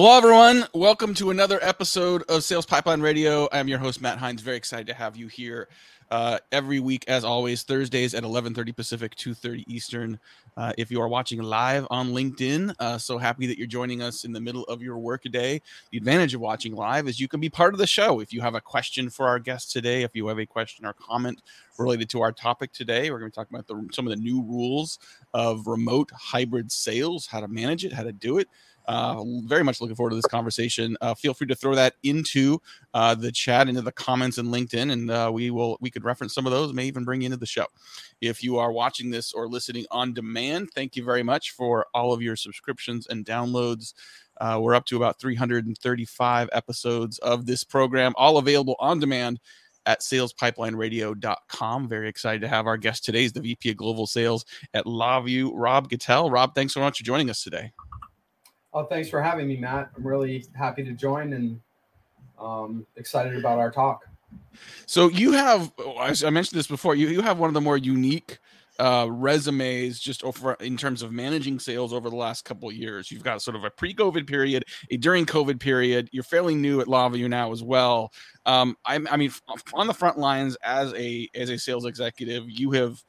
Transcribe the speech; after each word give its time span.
Hello, 0.00 0.16
everyone. 0.16 0.64
Welcome 0.74 1.12
to 1.14 1.30
another 1.30 1.58
episode 1.60 2.22
of 2.28 2.44
Sales 2.44 2.64
Pipeline 2.64 3.00
Radio. 3.00 3.48
I'm 3.50 3.66
your 3.66 3.80
host, 3.80 4.00
Matt 4.00 4.18
Heinz. 4.18 4.42
Very 4.42 4.56
excited 4.56 4.86
to 4.86 4.94
have 4.94 5.16
you 5.16 5.26
here 5.26 5.66
uh, 6.08 6.38
every 6.52 6.78
week, 6.78 7.04
as 7.08 7.24
always, 7.24 7.64
Thursdays 7.64 8.14
at 8.14 8.22
11:30 8.22 8.76
Pacific, 8.76 9.16
2:30 9.16 9.64
Eastern. 9.66 10.20
Uh, 10.56 10.72
if 10.78 10.92
you 10.92 11.00
are 11.00 11.08
watching 11.08 11.42
live 11.42 11.84
on 11.90 12.12
LinkedIn, 12.12 12.76
uh, 12.78 12.96
so 12.96 13.18
happy 13.18 13.48
that 13.48 13.58
you're 13.58 13.66
joining 13.66 14.00
us 14.00 14.24
in 14.24 14.32
the 14.32 14.40
middle 14.40 14.62
of 14.66 14.82
your 14.82 14.98
workday. 14.98 15.60
The 15.90 15.98
advantage 15.98 16.32
of 16.32 16.40
watching 16.40 16.76
live 16.76 17.08
is 17.08 17.18
you 17.18 17.26
can 17.26 17.40
be 17.40 17.50
part 17.50 17.74
of 17.74 17.78
the 17.78 17.86
show. 17.88 18.20
If 18.20 18.32
you 18.32 18.40
have 18.40 18.54
a 18.54 18.60
question 18.60 19.10
for 19.10 19.26
our 19.26 19.40
guest 19.40 19.72
today, 19.72 20.04
if 20.04 20.14
you 20.14 20.28
have 20.28 20.38
a 20.38 20.46
question 20.46 20.86
or 20.86 20.92
comment 20.92 21.42
related 21.76 22.08
to 22.10 22.20
our 22.20 22.30
topic 22.30 22.72
today, 22.72 23.10
we're 23.10 23.18
going 23.18 23.32
to 23.32 23.34
talk 23.34 23.50
about 23.50 23.66
the, 23.66 23.88
some 23.92 24.06
of 24.06 24.10
the 24.10 24.22
new 24.22 24.42
rules 24.42 25.00
of 25.34 25.66
remote 25.66 26.12
hybrid 26.12 26.70
sales, 26.70 27.26
how 27.26 27.40
to 27.40 27.48
manage 27.48 27.84
it, 27.84 27.92
how 27.92 28.04
to 28.04 28.12
do 28.12 28.38
it. 28.38 28.48
Uh, 28.88 29.22
very 29.44 29.62
much 29.62 29.82
looking 29.82 29.94
forward 29.94 30.10
to 30.10 30.16
this 30.16 30.26
conversation. 30.26 30.96
Uh, 31.02 31.12
feel 31.12 31.34
free 31.34 31.46
to 31.46 31.54
throw 31.54 31.74
that 31.74 31.92
into 32.04 32.58
uh, 32.94 33.14
the 33.14 33.30
chat, 33.30 33.68
into 33.68 33.82
the 33.82 33.92
comments 33.92 34.38
and 34.38 34.48
LinkedIn, 34.48 34.90
and 34.90 35.10
uh, 35.10 35.30
we 35.32 35.50
will 35.50 35.76
we 35.82 35.90
could 35.90 36.04
reference 36.04 36.34
some 36.34 36.46
of 36.46 36.52
those. 36.52 36.72
May 36.72 36.86
even 36.86 37.04
bring 37.04 37.20
you 37.20 37.26
into 37.26 37.36
the 37.36 37.44
show. 37.44 37.66
If 38.22 38.42
you 38.42 38.56
are 38.56 38.72
watching 38.72 39.10
this 39.10 39.34
or 39.34 39.46
listening 39.46 39.84
on 39.90 40.14
demand, 40.14 40.70
thank 40.74 40.96
you 40.96 41.04
very 41.04 41.22
much 41.22 41.50
for 41.50 41.86
all 41.92 42.14
of 42.14 42.22
your 42.22 42.34
subscriptions 42.34 43.06
and 43.06 43.26
downloads. 43.26 43.92
Uh, 44.40 44.58
we're 44.58 44.74
up 44.74 44.86
to 44.86 44.96
about 44.96 45.20
335 45.20 46.48
episodes 46.52 47.18
of 47.18 47.44
this 47.44 47.64
program, 47.64 48.14
all 48.16 48.38
available 48.38 48.76
on 48.78 49.00
demand 49.00 49.38
at 49.84 50.00
salespipelineradio.com. 50.00 51.88
Very 51.88 52.08
excited 52.08 52.40
to 52.40 52.48
have 52.48 52.66
our 52.66 52.78
guest 52.78 53.04
today. 53.04 53.24
Is 53.24 53.34
the 53.34 53.40
VP 53.42 53.70
of 53.70 53.76
Global 53.76 54.06
Sales 54.06 54.46
at 54.72 54.86
LawVu, 54.86 55.50
Rob 55.52 55.90
Gattel. 55.90 56.32
Rob, 56.32 56.54
thanks 56.54 56.72
so 56.72 56.80
much 56.80 56.98
for 56.98 57.04
joining 57.04 57.28
us 57.28 57.42
today. 57.42 57.72
Oh, 58.78 58.84
thanks 58.84 59.08
for 59.08 59.20
having 59.20 59.48
me, 59.48 59.56
Matt. 59.56 59.90
I'm 59.96 60.06
really 60.06 60.44
happy 60.56 60.84
to 60.84 60.92
join 60.92 61.32
and 61.32 61.60
um, 62.38 62.86
excited 62.94 63.36
about 63.36 63.58
our 63.58 63.72
talk. 63.72 64.04
So 64.86 65.08
you 65.08 65.32
have, 65.32 65.72
I 65.98 66.30
mentioned 66.30 66.56
this 66.56 66.68
before, 66.68 66.94
you, 66.94 67.08
you 67.08 67.20
have 67.20 67.40
one 67.40 67.48
of 67.50 67.54
the 67.54 67.60
more 67.60 67.76
unique 67.76 68.38
uh, 68.78 69.08
resumes 69.10 69.98
just 69.98 70.22
over 70.22 70.52
in 70.60 70.76
terms 70.76 71.02
of 71.02 71.10
managing 71.10 71.58
sales 71.58 71.92
over 71.92 72.08
the 72.08 72.14
last 72.14 72.44
couple 72.44 72.68
of 72.68 72.76
years. 72.76 73.10
You've 73.10 73.24
got 73.24 73.42
sort 73.42 73.56
of 73.56 73.64
a 73.64 73.70
pre-COVID 73.70 74.28
period, 74.28 74.62
a 74.92 74.96
during 74.96 75.26
COVID 75.26 75.58
period. 75.58 76.08
You're 76.12 76.22
fairly 76.22 76.54
new 76.54 76.80
at 76.80 76.86
LawVu 76.86 77.28
now 77.28 77.50
as 77.50 77.64
well. 77.64 78.12
Um, 78.46 78.76
I, 78.86 79.00
I 79.10 79.16
mean, 79.16 79.32
on 79.74 79.88
the 79.88 79.94
front 79.94 80.18
lines 80.18 80.56
as 80.62 80.94
a 80.94 81.28
as 81.34 81.50
a 81.50 81.58
sales 81.58 81.84
executive, 81.84 82.44
you 82.46 82.70
have 82.70 83.02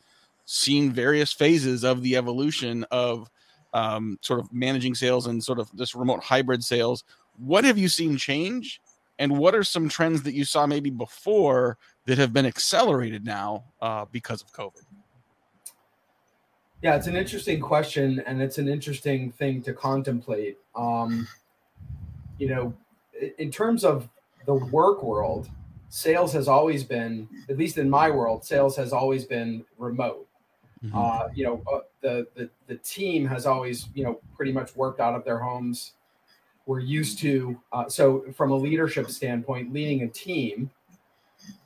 seen 0.45 0.91
various 0.91 1.31
phases 1.31 1.83
of 1.83 2.01
the 2.01 2.15
evolution 2.15 2.85
of 2.89 3.29
um, 3.73 4.17
sort 4.21 4.39
of 4.39 4.51
managing 4.53 4.95
sales 4.95 5.27
and 5.27 5.43
sort 5.43 5.59
of 5.59 5.69
this 5.75 5.95
remote 5.95 6.23
hybrid 6.23 6.63
sales. 6.63 7.03
What 7.37 7.63
have 7.63 7.77
you 7.77 7.87
seen 7.87 8.17
change? 8.17 8.81
And 9.19 9.37
what 9.37 9.53
are 9.53 9.63
some 9.63 9.89
trends 9.89 10.23
that 10.23 10.33
you 10.33 10.45
saw 10.45 10.65
maybe 10.65 10.89
before 10.89 11.77
that 12.05 12.17
have 12.17 12.31
been 12.31 12.45
accelerated 12.45 13.25
now 13.25 13.65
uh, 13.81 14.05
because 14.11 14.41
of 14.41 14.53
COVID? 14.53 14.85
Yeah, 16.81 16.95
it's 16.95 17.07
an 17.07 17.17
interesting 17.17 17.59
question, 17.59 18.23
and 18.25 18.41
it's 18.41 18.57
an 18.57 18.69
interesting 18.69 19.31
thing 19.33 19.61
to 19.63 19.73
contemplate. 19.73 20.57
Um, 20.73 21.27
you 22.37 22.47
know, 22.47 22.73
in 23.37 23.51
terms 23.51 23.83
of 23.83 24.07
the 24.45 24.53
work 24.53 25.03
world, 25.03 25.49
sales 25.89 26.31
has 26.31 26.47
always 26.47 26.85
been, 26.85 27.27
at 27.49 27.57
least 27.57 27.77
in 27.77 27.89
my 27.89 28.09
world, 28.09 28.45
sales 28.45 28.77
has 28.77 28.93
always 28.93 29.25
been 29.25 29.65
remote. 29.77 30.28
Mm-hmm. 30.83 30.97
Uh, 30.97 31.27
you 31.35 31.43
know, 31.43 31.63
uh, 31.73 31.79
the, 32.01 32.27
the 32.35 32.49
the 32.67 32.75
team 32.75 33.25
has 33.25 33.45
always, 33.45 33.89
you 33.93 34.03
know, 34.03 34.21
pretty 34.35 34.53
much 34.53 34.75
worked 34.75 34.99
out 34.99 35.13
of 35.13 35.25
their 35.25 35.39
homes. 35.39 35.93
We're 36.65 36.79
used 36.79 37.19
to, 37.19 37.59
uh, 37.73 37.89
so 37.89 38.25
from 38.35 38.51
a 38.51 38.55
leadership 38.55 39.09
standpoint, 39.09 39.73
leading 39.73 40.03
a 40.03 40.07
team, 40.07 40.69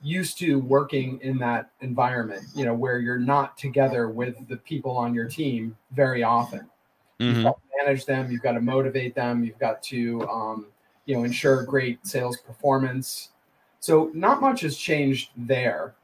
used 0.01 0.39
to 0.39 0.59
working 0.59 1.19
in 1.21 1.37
that 1.39 1.71
environment, 1.81 2.43
you 2.55 2.63
know, 2.63 2.73
where 2.73 2.99
you're 2.99 3.19
not 3.19 3.57
together 3.57 4.07
with 4.09 4.47
the 4.47 4.57
people 4.57 4.95
on 4.95 5.13
your 5.13 5.27
team 5.27 5.75
very 5.91 6.23
often. 6.23 6.69
Mm-hmm. 7.19 7.35
You've 7.35 7.43
got 7.43 7.55
to 7.55 7.85
manage 7.85 8.05
them, 8.05 8.31
you've 8.31 8.41
got 8.41 8.53
to 8.53 8.61
motivate 8.61 9.13
them, 9.13 9.43
you've 9.43 9.59
got 9.59 9.83
to, 9.83 10.27
um, 10.29 10.67
you 11.05 11.15
know, 11.15 11.23
ensure 11.23 11.63
great 11.63 12.05
sales 12.07 12.37
performance. 12.37 13.31
So 13.79 14.09
not 14.13 14.39
much 14.39 14.61
has 14.61 14.77
changed 14.77 15.31
there. 15.35 15.95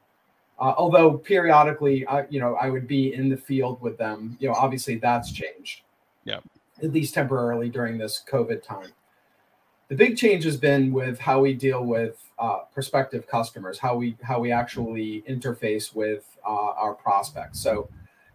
Uh, 0.60 0.74
although 0.76 1.16
periodically, 1.16 2.06
I, 2.06 2.26
you 2.28 2.38
know, 2.38 2.54
I 2.56 2.68
would 2.68 2.86
be 2.86 3.14
in 3.14 3.30
the 3.30 3.36
field 3.36 3.80
with 3.80 3.96
them. 3.96 4.36
You 4.40 4.48
know, 4.48 4.54
obviously 4.54 4.96
that's 4.96 5.32
changed. 5.32 5.82
Yeah. 6.24 6.40
At 6.82 6.92
least 6.92 7.14
temporarily 7.14 7.70
during 7.70 7.96
this 7.96 8.22
COVID 8.30 8.62
time. 8.62 8.92
The 9.88 9.96
big 9.96 10.16
change 10.16 10.44
has 10.44 10.56
been 10.56 10.92
with 10.92 11.18
how 11.18 11.40
we 11.40 11.54
deal 11.54 11.84
with 11.84 12.22
uh, 12.38 12.60
prospective 12.72 13.26
customers, 13.26 13.78
how 13.78 13.96
we 13.96 14.16
how 14.22 14.38
we 14.38 14.52
actually 14.52 15.24
interface 15.28 15.94
with 15.94 16.24
uh, 16.46 16.72
our 16.76 16.94
prospects. 16.94 17.58
So 17.60 17.88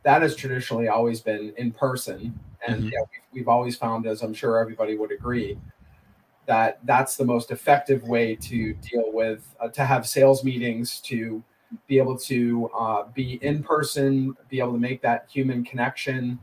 that 0.04 0.22
has 0.22 0.36
traditionally 0.36 0.90
always 0.90 1.22
been 1.22 1.54
in 1.58 1.72
person, 1.72 2.38
and 2.68 2.78
mm-hmm. 2.78 2.86
you 2.88 2.92
know, 2.92 3.06
we've, 3.12 3.42
we've 3.42 3.48
always 3.48 3.78
found, 3.78 4.06
as 4.06 4.22
I'm 4.22 4.34
sure 4.34 4.60
everybody 4.60 4.98
would 4.98 5.12
agree, 5.12 5.58
that 6.46 6.80
that's 6.84 7.16
the 7.16 7.26
most 7.26 7.52
effective 7.52 8.04
way 8.04 8.36
to 8.36 8.74
deal 8.74 9.12
with 9.14 9.48
uh, 9.60 9.70
to 9.70 9.86
have 9.86 10.06
sales 10.06 10.44
meetings 10.44 11.00
to 11.02 11.42
be 11.88 11.98
able 11.98 12.18
to 12.18 12.70
uh, 12.78 13.04
be 13.14 13.40
in 13.42 13.64
person, 13.64 14.36
be 14.50 14.60
able 14.60 14.74
to 14.74 14.80
make 14.80 15.02
that 15.02 15.28
human 15.30 15.64
connection, 15.64 16.40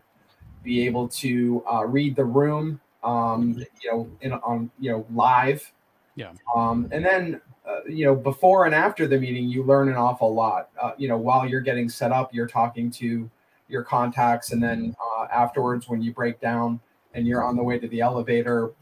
be 0.62 0.86
able 0.86 1.08
to 1.08 1.62
uh, 1.72 1.84
read 1.84 2.16
the 2.16 2.24
room, 2.24 2.80
um, 3.02 3.52
you 3.82 3.90
know, 3.90 4.10
in 4.20 4.32
on 4.32 4.70
you 4.78 4.90
know 4.90 5.06
live. 5.12 5.70
Yeah. 6.14 6.32
Um, 6.54 6.88
and 6.92 7.04
then 7.04 7.40
uh, 7.66 7.80
you 7.88 8.04
know 8.04 8.14
before 8.14 8.66
and 8.66 8.74
after 8.74 9.06
the 9.06 9.18
meeting, 9.18 9.48
you 9.48 9.62
learn 9.64 9.88
an 9.88 9.96
awful 9.96 10.34
lot. 10.34 10.70
Uh, 10.80 10.92
you 10.96 11.08
know, 11.08 11.16
while 11.16 11.46
you're 11.48 11.60
getting 11.60 11.88
set 11.88 12.12
up, 12.12 12.32
you're 12.32 12.46
talking 12.46 12.90
to 12.92 13.30
your 13.68 13.82
contacts, 13.82 14.52
and 14.52 14.62
then 14.62 14.94
uh, 15.00 15.26
afterwards, 15.32 15.88
when 15.88 16.02
you 16.02 16.12
break 16.12 16.40
down 16.40 16.80
and 17.14 17.26
you're 17.26 17.44
on 17.44 17.56
the 17.56 17.62
way 17.62 17.78
to 17.78 17.88
the 17.88 18.00
elevator, 18.00 18.72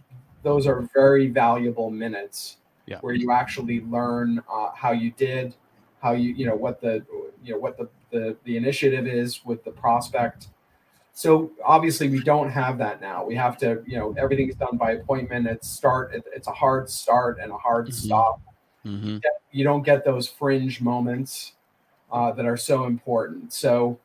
those 0.42 0.66
are 0.66 0.88
very 0.94 1.28
valuable 1.28 1.90
minutes. 1.90 2.58
Yeah. 2.86 2.98
Where 3.02 3.14
you 3.14 3.30
actually 3.30 3.82
learn 3.82 4.42
uh, 4.52 4.70
how 4.74 4.90
you 4.90 5.12
did, 5.12 5.54
how 6.00 6.12
you 6.12 6.32
you 6.32 6.46
know 6.46 6.56
what 6.56 6.80
the 6.80 7.04
you 7.42 7.54
know 7.54 7.58
what 7.58 7.76
the 7.76 7.88
the, 8.10 8.36
the 8.44 8.56
initiative 8.56 9.06
is 9.06 9.44
with 9.44 9.64
the 9.64 9.70
prospect. 9.70 10.48
So 11.12 11.50
obviously 11.64 12.08
we 12.08 12.22
don't 12.22 12.50
have 12.50 12.78
that 12.78 13.00
now. 13.00 13.24
We 13.24 13.34
have 13.36 13.58
to 13.58 13.82
you 13.86 13.98
know 13.98 14.14
everything's 14.18 14.54
done 14.54 14.76
by 14.76 14.92
appointment. 14.92 15.46
It's 15.46 15.68
start 15.68 16.12
it's 16.14 16.48
a 16.48 16.52
hard 16.52 16.88
start 16.88 17.38
and 17.40 17.52
a 17.52 17.56
hard 17.56 17.86
mm-hmm. 17.86 17.94
stop. 17.94 18.40
Mm-hmm. 18.86 19.18
you 19.52 19.62
don't 19.62 19.82
get 19.82 20.06
those 20.06 20.26
fringe 20.26 20.80
moments 20.80 21.52
uh, 22.10 22.32
that 22.32 22.46
are 22.46 22.56
so 22.56 22.86
important. 22.86 23.52
So 23.52 23.98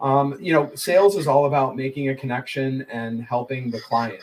um, 0.00 0.36
you 0.40 0.52
know 0.52 0.70
sales 0.74 1.16
is 1.16 1.26
all 1.26 1.46
about 1.46 1.76
making 1.76 2.08
a 2.08 2.14
connection 2.14 2.86
and 2.90 3.22
helping 3.22 3.70
the 3.70 3.80
client 3.80 4.22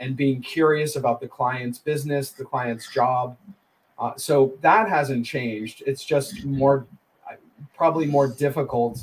and 0.00 0.16
being 0.16 0.42
curious 0.42 0.96
about 0.96 1.20
the 1.20 1.28
client's 1.28 1.78
business 1.78 2.30
the 2.30 2.44
client's 2.44 2.92
job 2.92 3.36
uh, 3.98 4.12
so 4.16 4.54
that 4.60 4.88
hasn't 4.88 5.24
changed. 5.24 5.82
It's 5.86 6.04
just 6.04 6.44
more, 6.44 6.86
probably 7.76 8.06
more 8.06 8.28
difficult 8.28 9.00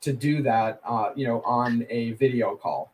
to 0.00 0.12
do 0.12 0.42
that, 0.42 0.80
uh, 0.84 1.10
you 1.14 1.26
know, 1.26 1.40
on 1.42 1.86
a 1.88 2.12
video 2.12 2.56
call. 2.56 2.92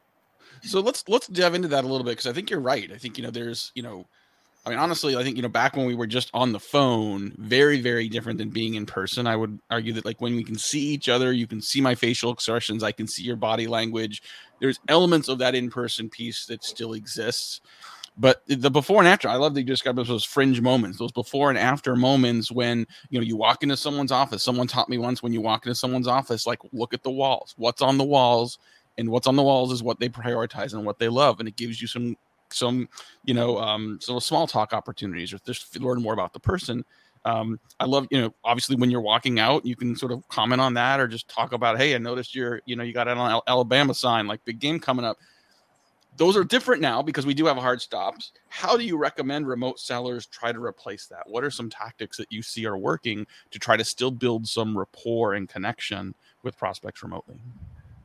So 0.62 0.80
let's 0.80 1.04
let's 1.08 1.26
dive 1.26 1.54
into 1.54 1.68
that 1.68 1.84
a 1.84 1.86
little 1.86 2.04
bit 2.04 2.12
because 2.12 2.26
I 2.26 2.32
think 2.32 2.50
you're 2.50 2.60
right. 2.60 2.90
I 2.90 2.96
think 2.96 3.18
you 3.18 3.24
know 3.24 3.30
there's 3.30 3.70
you 3.74 3.82
know, 3.82 4.06
I 4.64 4.70
mean 4.70 4.78
honestly, 4.78 5.14
I 5.14 5.22
think 5.22 5.36
you 5.36 5.42
know 5.42 5.48
back 5.48 5.76
when 5.76 5.84
we 5.84 5.94
were 5.94 6.06
just 6.06 6.30
on 6.32 6.52
the 6.52 6.60
phone, 6.60 7.34
very 7.36 7.80
very 7.82 8.08
different 8.08 8.38
than 8.38 8.48
being 8.48 8.74
in 8.74 8.86
person. 8.86 9.26
I 9.26 9.36
would 9.36 9.58
argue 9.70 9.92
that 9.92 10.06
like 10.06 10.22
when 10.22 10.36
we 10.36 10.44
can 10.44 10.56
see 10.56 10.80
each 10.80 11.10
other, 11.10 11.32
you 11.32 11.46
can 11.46 11.60
see 11.60 11.82
my 11.82 11.94
facial 11.94 12.32
expressions, 12.32 12.82
I 12.82 12.92
can 12.92 13.06
see 13.06 13.24
your 13.24 13.36
body 13.36 13.66
language. 13.66 14.22
There's 14.60 14.80
elements 14.88 15.28
of 15.28 15.38
that 15.38 15.54
in 15.54 15.68
person 15.68 16.08
piece 16.08 16.46
that 16.46 16.64
still 16.64 16.94
exists. 16.94 17.60
But 18.16 18.42
the 18.46 18.70
before 18.70 19.00
and 19.00 19.08
after, 19.08 19.28
I 19.28 19.34
love 19.34 19.54
that 19.54 19.62
you 19.62 19.66
described 19.66 19.98
those 19.98 20.24
fringe 20.24 20.60
moments, 20.60 20.98
those 20.98 21.10
before 21.10 21.50
and 21.50 21.58
after 21.58 21.96
moments 21.96 22.52
when 22.52 22.86
you 23.10 23.18
know 23.18 23.24
you 23.24 23.36
walk 23.36 23.64
into 23.64 23.76
someone's 23.76 24.12
office. 24.12 24.42
Someone 24.42 24.68
taught 24.68 24.88
me 24.88 24.98
once 24.98 25.22
when 25.22 25.32
you 25.32 25.40
walk 25.40 25.66
into 25.66 25.74
someone's 25.74 26.06
office, 26.06 26.46
like 26.46 26.60
look 26.72 26.94
at 26.94 27.02
the 27.02 27.10
walls. 27.10 27.54
What's 27.56 27.82
on 27.82 27.98
the 27.98 28.04
walls, 28.04 28.58
and 28.98 29.10
what's 29.10 29.26
on 29.26 29.34
the 29.34 29.42
walls 29.42 29.72
is 29.72 29.82
what 29.82 29.98
they 29.98 30.08
prioritize 30.08 30.74
and 30.74 30.84
what 30.84 31.00
they 31.00 31.08
love, 31.08 31.40
and 31.40 31.48
it 31.48 31.56
gives 31.56 31.82
you 31.82 31.88
some 31.88 32.16
some 32.50 32.88
you 33.24 33.34
know 33.34 33.58
um 33.58 33.98
some 34.00 34.20
small 34.20 34.46
talk 34.46 34.72
opportunities 34.72 35.32
or 35.32 35.38
just 35.38 35.80
learn 35.80 36.00
more 36.00 36.14
about 36.14 36.32
the 36.32 36.40
person. 36.40 36.84
Um, 37.24 37.58
I 37.80 37.86
love, 37.86 38.06
you 38.10 38.20
know, 38.20 38.34
obviously 38.44 38.76
when 38.76 38.90
you're 38.90 39.00
walking 39.00 39.40
out, 39.40 39.64
you 39.64 39.76
can 39.76 39.96
sort 39.96 40.12
of 40.12 40.28
comment 40.28 40.60
on 40.60 40.74
that 40.74 41.00
or 41.00 41.08
just 41.08 41.26
talk 41.26 41.54
about, 41.54 41.78
hey, 41.78 41.94
I 41.94 41.98
noticed 41.98 42.34
you're, 42.34 42.60
you 42.66 42.76
know, 42.76 42.84
you 42.84 42.92
got 42.92 43.08
an 43.08 43.40
Alabama 43.46 43.94
sign, 43.94 44.26
like 44.26 44.44
big 44.44 44.58
game 44.58 44.78
coming 44.78 45.06
up 45.06 45.16
those 46.16 46.36
are 46.36 46.44
different 46.44 46.80
now 46.80 47.02
because 47.02 47.26
we 47.26 47.34
do 47.34 47.46
have 47.46 47.56
hard 47.56 47.80
stops. 47.80 48.32
How 48.48 48.76
do 48.76 48.84
you 48.84 48.96
recommend 48.96 49.48
remote 49.48 49.80
sellers 49.80 50.26
try 50.26 50.52
to 50.52 50.62
replace 50.62 51.06
that? 51.06 51.22
What 51.26 51.42
are 51.42 51.50
some 51.50 51.68
tactics 51.68 52.16
that 52.18 52.30
you 52.30 52.42
see 52.42 52.66
are 52.66 52.76
working 52.76 53.26
to 53.50 53.58
try 53.58 53.76
to 53.76 53.84
still 53.84 54.10
build 54.10 54.46
some 54.46 54.76
rapport 54.76 55.34
and 55.34 55.48
connection 55.48 56.14
with 56.42 56.56
prospects 56.56 57.02
remotely? 57.02 57.36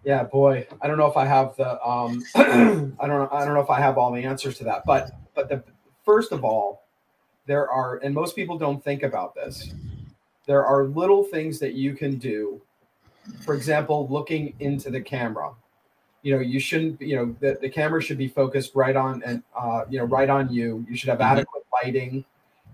Yeah, 0.03 0.23
boy, 0.23 0.65
I 0.81 0.87
don't 0.87 0.97
know 0.97 1.07
if 1.07 1.17
I 1.17 1.25
have 1.25 1.55
the 1.57 1.85
um, 1.85 2.23
I 2.35 3.07
don't 3.07 3.31
I 3.31 3.45
don't 3.45 3.53
know 3.53 3.59
if 3.59 3.69
I 3.69 3.79
have 3.79 3.97
all 3.97 4.11
the 4.11 4.23
answers 4.23 4.57
to 4.59 4.63
that, 4.63 4.83
but 4.85 5.11
but 5.35 5.49
the 5.49 5.63
first 6.03 6.31
of 6.31 6.43
all, 6.43 6.85
there 7.45 7.69
are 7.69 7.97
and 7.97 8.15
most 8.15 8.35
people 8.35 8.57
don't 8.57 8.83
think 8.83 9.03
about 9.03 9.35
this. 9.35 9.73
There 10.47 10.65
are 10.65 10.85
little 10.85 11.23
things 11.23 11.59
that 11.59 11.73
you 11.73 11.93
can 11.95 12.17
do. 12.17 12.61
For 13.41 13.53
example, 13.53 14.07
looking 14.09 14.55
into 14.59 14.89
the 14.89 15.01
camera. 15.01 15.51
You 16.21 16.35
know, 16.35 16.41
you 16.41 16.59
shouldn't. 16.59 17.01
You 17.01 17.15
know, 17.15 17.35
the, 17.39 17.57
the 17.61 17.69
camera 17.69 18.01
should 18.01 18.17
be 18.17 18.27
focused 18.27 18.75
right 18.75 18.95
on 18.95 19.23
and 19.23 19.43
uh, 19.57 19.85
you 19.89 19.99
know 19.99 20.05
right 20.05 20.29
on 20.29 20.51
you. 20.51 20.85
You 20.89 20.95
should 20.95 21.09
have 21.09 21.19
mm-hmm. 21.19 21.37
adequate 21.37 21.63
lighting. 21.83 22.25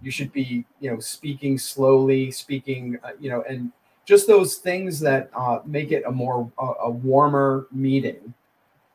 You 0.02 0.12
should 0.12 0.32
be 0.32 0.66
you 0.80 0.92
know 0.92 1.00
speaking 1.00 1.58
slowly, 1.58 2.32
speaking 2.32 2.98
uh, 3.04 3.12
you 3.20 3.30
know, 3.30 3.44
and 3.48 3.72
just 4.06 4.28
those 4.28 4.56
things 4.56 5.00
that 5.00 5.30
uh, 5.36 5.60
make 5.66 5.92
it 5.92 6.04
a 6.06 6.12
more 6.12 6.52
uh, 6.62 6.74
a 6.84 6.90
warmer 6.90 7.68
meeting. 7.72 8.34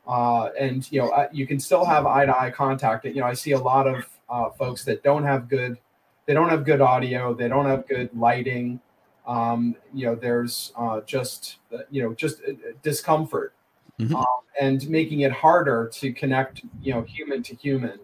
Uh, 0.06 0.50
and 0.58 0.90
you 0.90 1.00
know, 1.00 1.28
you 1.32 1.46
can 1.46 1.60
still 1.60 1.84
have 1.84 2.06
eye 2.06 2.24
to 2.24 2.36
eye 2.36 2.50
contact. 2.50 3.04
You 3.04 3.20
know, 3.20 3.26
I 3.26 3.34
see 3.34 3.52
a 3.52 3.58
lot 3.58 3.86
of 3.86 4.04
uh, 4.28 4.50
folks 4.50 4.84
that 4.84 5.02
don't 5.02 5.24
have 5.24 5.48
good, 5.48 5.78
they 6.26 6.34
don't 6.34 6.48
have 6.48 6.64
good 6.64 6.80
audio, 6.80 7.34
they 7.34 7.48
don't 7.48 7.66
have 7.66 7.86
good 7.86 8.10
lighting. 8.16 8.80
Um, 9.26 9.76
you 9.92 10.06
know, 10.06 10.14
there's 10.14 10.72
uh, 10.76 11.00
just 11.02 11.58
you 11.90 12.02
know 12.02 12.14
just 12.14 12.40
discomfort, 12.82 13.52
mm-hmm. 14.00 14.16
um, 14.16 14.26
and 14.60 14.88
making 14.88 15.20
it 15.20 15.32
harder 15.32 15.90
to 15.94 16.12
connect 16.12 16.62
you 16.82 16.92
know 16.92 17.02
human 17.02 17.42
to 17.42 17.54
human 17.56 17.98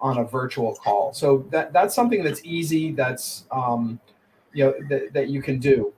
on 0.00 0.18
a 0.18 0.24
virtual 0.24 0.74
call. 0.76 1.12
So 1.12 1.46
that 1.50 1.72
that's 1.72 1.94
something 1.94 2.22
that's 2.22 2.44
easy. 2.44 2.92
That's 2.92 3.44
um, 3.50 4.00
you 4.52 4.64
know 4.64 4.74
that, 4.88 5.12
that 5.12 5.28
you 5.28 5.42
can 5.42 5.58
do 5.58 5.92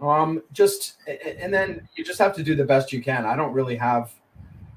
um, 0.00 0.42
just 0.52 0.96
and 1.06 1.52
then 1.52 1.88
you 1.96 2.04
just 2.04 2.18
have 2.18 2.34
to 2.36 2.42
do 2.42 2.54
the 2.54 2.64
best 2.64 2.92
you 2.92 3.02
can. 3.02 3.26
I 3.26 3.34
don't 3.34 3.52
really 3.52 3.76
have, 3.76 4.12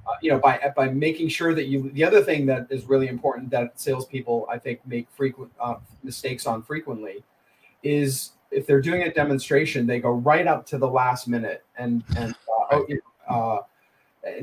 uh, 0.07 0.13
you 0.21 0.31
know, 0.31 0.39
by 0.39 0.59
by 0.75 0.89
making 0.89 1.29
sure 1.29 1.53
that 1.53 1.67
you. 1.67 1.91
The 1.93 2.03
other 2.03 2.23
thing 2.23 2.45
that 2.47 2.67
is 2.69 2.85
really 2.85 3.07
important 3.07 3.51
that 3.51 3.79
salespeople 3.79 4.47
I 4.49 4.57
think 4.57 4.79
make 4.85 5.07
frequent 5.11 5.51
uh, 5.59 5.75
mistakes 6.03 6.47
on 6.47 6.63
frequently 6.63 7.23
is 7.83 8.31
if 8.49 8.65
they're 8.65 8.81
doing 8.81 9.03
a 9.03 9.13
demonstration, 9.13 9.85
they 9.85 9.99
go 9.99 10.11
right 10.11 10.47
up 10.47 10.65
to 10.67 10.77
the 10.77 10.87
last 10.87 11.27
minute 11.27 11.63
and 11.77 12.03
and 12.17 12.31
uh, 12.31 12.77
oh, 12.77 12.85
uh, 13.29 13.59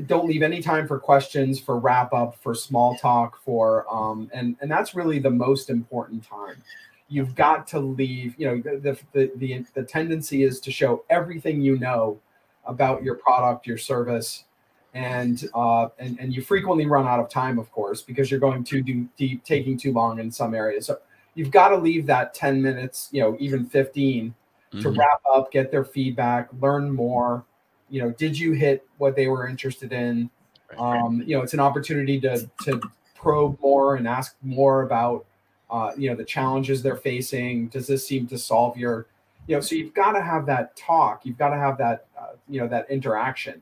don't 0.07 0.27
leave 0.27 0.41
any 0.41 0.61
time 0.61 0.87
for 0.87 0.99
questions, 0.99 1.59
for 1.59 1.79
wrap 1.79 2.13
up, 2.13 2.35
for 2.35 2.53
small 2.53 2.95
talk, 2.97 3.39
for 3.43 3.85
um, 3.93 4.29
and 4.33 4.55
and 4.61 4.69
that's 4.69 4.93
really 4.93 5.19
the 5.19 5.29
most 5.29 5.69
important 5.69 6.23
time 6.23 6.61
you've 7.09 7.35
got 7.35 7.67
to 7.67 7.79
leave 7.79 8.35
you 8.37 8.45
know 8.45 8.79
the, 8.79 8.97
the 9.11 9.31
the 9.35 9.65
the 9.73 9.83
tendency 9.83 10.43
is 10.43 10.59
to 10.59 10.71
show 10.71 11.03
everything 11.09 11.61
you 11.61 11.77
know 11.77 12.19
about 12.65 13.03
your 13.03 13.15
product 13.15 13.67
your 13.67 13.77
service 13.77 14.45
and 14.93 15.49
uh 15.55 15.87
and, 15.97 16.19
and 16.19 16.33
you 16.33 16.41
frequently 16.41 16.85
run 16.85 17.07
out 17.07 17.19
of 17.19 17.29
time 17.29 17.59
of 17.59 17.71
course 17.71 18.01
because 18.01 18.31
you're 18.31 18.39
going 18.39 18.63
too 18.63 18.81
deep 19.17 19.43
taking 19.43 19.77
too 19.77 19.91
long 19.91 20.19
in 20.19 20.31
some 20.31 20.53
areas 20.53 20.85
so 20.85 20.97
you've 21.33 21.51
got 21.51 21.69
to 21.69 21.77
leave 21.77 22.05
that 22.05 22.33
10 22.33 22.61
minutes 22.61 23.09
you 23.11 23.21
know 23.21 23.35
even 23.39 23.65
15 23.65 24.33
mm-hmm. 24.73 24.81
to 24.81 24.89
wrap 24.89 25.21
up 25.33 25.51
get 25.51 25.71
their 25.71 25.85
feedback 25.85 26.47
learn 26.61 26.91
more 26.91 27.43
you 27.89 28.01
know 28.01 28.11
did 28.11 28.37
you 28.37 28.53
hit 28.53 28.85
what 28.97 29.15
they 29.15 29.27
were 29.27 29.47
interested 29.47 29.93
in? 29.93 30.29
Um 30.77 31.23
you 31.25 31.35
know 31.35 31.43
it's 31.43 31.53
an 31.53 31.59
opportunity 31.59 32.19
to 32.21 32.49
to 32.63 32.81
probe 33.15 33.59
more 33.59 33.95
and 33.95 34.07
ask 34.07 34.35
more 34.41 34.83
about 34.83 35.25
uh, 35.69 35.91
you 35.97 36.09
know 36.09 36.15
the 36.15 36.25
challenges 36.25 36.81
they're 36.81 36.95
facing. 36.95 37.67
Does 37.67 37.85
this 37.87 38.05
seem 38.07 38.27
to 38.27 38.37
solve 38.37 38.77
your 38.77 39.07
you 39.47 39.55
know 39.55 39.61
so 39.61 39.75
you've 39.75 39.93
got 39.93 40.13
to 40.13 40.21
have 40.21 40.45
that 40.47 40.75
talk. 40.75 41.25
You've 41.25 41.37
got 41.37 41.49
to 41.49 41.57
have 41.57 41.77
that 41.77 42.05
uh, 42.17 42.33
you 42.47 42.59
know 42.59 42.67
that 42.67 42.89
interaction 42.89 43.61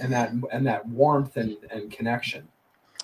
and 0.00 0.12
that 0.12 0.32
and 0.52 0.66
that 0.66 0.86
warmth 0.86 1.36
and, 1.36 1.56
and 1.70 1.90
connection. 1.90 2.46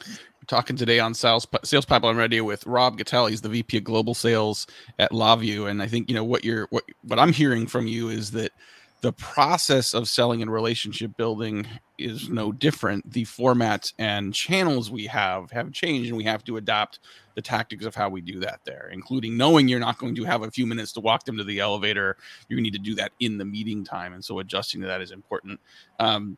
We're 0.07 0.47
talking 0.47 0.77
today 0.77 1.01
on 1.01 1.15
sales 1.15 1.47
sales 1.65 1.85
pipeline 1.85 2.17
radio 2.17 2.45
with 2.45 2.67
rob 2.67 2.99
gattel 2.99 3.29
he's 3.29 3.41
the 3.41 3.49
vp 3.49 3.79
of 3.79 3.85
global 3.85 4.15
sales 4.15 4.67
at 4.99 5.11
LawVu 5.11 5.69
and 5.69 5.83
i 5.83 5.87
think 5.87 6.09
you 6.09 6.15
know 6.15 6.25
what 6.25 6.45
you're 6.45 6.69
what 6.71 6.85
what 7.03 7.19
i'm 7.19 7.33
hearing 7.33 7.67
from 7.67 7.87
you 7.87 8.09
is 8.09 8.31
that 8.31 8.53
the 9.01 9.13
process 9.13 9.95
of 9.95 10.09
selling 10.09 10.43
and 10.43 10.53
relationship 10.53 11.17
building 11.17 11.67
is 11.99 12.29
no 12.29 12.51
different. 12.51 13.11
The 13.13 13.25
formats 13.25 13.93
and 13.99 14.35
channels 14.35 14.91
we 14.91 15.07
have 15.07 15.51
have 15.53 15.73
changed, 15.73 16.09
and 16.09 16.17
we 16.17 16.25
have 16.25 16.45
to 16.45 16.57
adopt 16.57 16.99
the 17.35 17.43
tactics 17.43 17.85
of 17.85 17.95
how 17.95 18.09
we 18.09 18.21
do 18.21 18.41
that 18.41 18.61
there, 18.65 18.91
including 18.93 19.37
knowing 19.37 19.69
you're 19.69 19.79
not 19.79 19.99
going 19.99 20.17
to 20.17 20.25
have 20.25 20.43
a 20.43 20.51
few 20.51 20.67
minutes 20.67 20.93
to 20.93 21.01
walk 21.01 21.25
them 21.25 21.37
to 21.37 21.45
the 21.45 21.61
elevator. 21.61 22.17
You 22.49 22.61
need 22.61 22.73
to 22.73 22.79
do 22.79 22.97
that 22.97 23.13
in 23.21 23.39
the 23.39 23.45
meeting 23.45 23.85
time, 23.85 24.13
and 24.13 24.25
so 24.25 24.41
adjusting 24.41 24.81
to 24.81 24.89
that 24.89 25.01
is 25.01 25.13
important. 25.13 25.61
Um, 26.01 26.37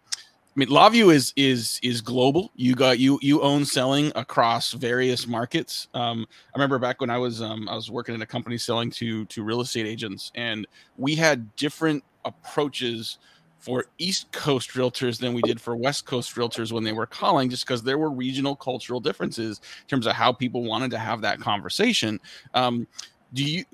I 0.56 0.58
mean, 0.58 0.68
LawVu 0.68 1.14
is 1.14 1.32
is 1.36 1.78
is 1.82 2.00
global. 2.00 2.50
You 2.56 2.74
got 2.74 2.98
you 2.98 3.20
you 3.22 3.40
own 3.40 3.64
selling 3.64 4.10
across 4.16 4.72
various 4.72 5.28
markets. 5.28 5.86
Um, 5.94 6.26
I 6.52 6.58
remember 6.58 6.78
back 6.80 7.00
when 7.00 7.08
I 7.08 7.18
was 7.18 7.40
um, 7.40 7.68
I 7.68 7.76
was 7.76 7.88
working 7.88 8.16
in 8.16 8.22
a 8.22 8.26
company 8.26 8.58
selling 8.58 8.90
to 8.92 9.24
to 9.26 9.44
real 9.44 9.60
estate 9.60 9.86
agents, 9.86 10.32
and 10.34 10.66
we 10.96 11.14
had 11.14 11.54
different 11.54 12.02
approaches 12.24 13.18
for 13.60 13.84
East 13.98 14.32
Coast 14.32 14.70
realtors 14.70 15.20
than 15.20 15.34
we 15.34 15.42
did 15.42 15.60
for 15.60 15.76
West 15.76 16.04
Coast 16.04 16.34
realtors 16.34 16.72
when 16.72 16.82
they 16.82 16.92
were 16.92 17.06
calling, 17.06 17.48
just 17.48 17.64
because 17.64 17.82
there 17.82 17.98
were 17.98 18.10
regional 18.10 18.56
cultural 18.56 18.98
differences 18.98 19.60
in 19.82 19.88
terms 19.88 20.06
of 20.06 20.14
how 20.14 20.32
people 20.32 20.64
wanted 20.64 20.90
to 20.90 20.98
have 20.98 21.20
that 21.20 21.38
conversation. 21.38 22.18
Um, 22.54 22.88
do 23.32 23.44
you 23.44 23.64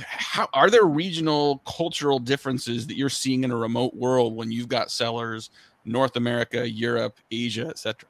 how 0.00 0.48
are 0.52 0.70
there 0.70 0.84
regional 0.84 1.58
cultural 1.58 2.18
differences 2.18 2.86
that 2.88 2.96
you're 2.96 3.08
seeing 3.08 3.44
in 3.44 3.52
a 3.52 3.56
remote 3.56 3.94
world 3.94 4.34
when 4.34 4.50
you've 4.50 4.68
got 4.68 4.90
sellers 4.90 5.50
north 5.86 6.16
america 6.16 6.68
europe 6.68 7.18
asia 7.30 7.68
etc 7.68 8.08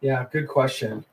yeah 0.00 0.26
good 0.32 0.48
question 0.48 1.04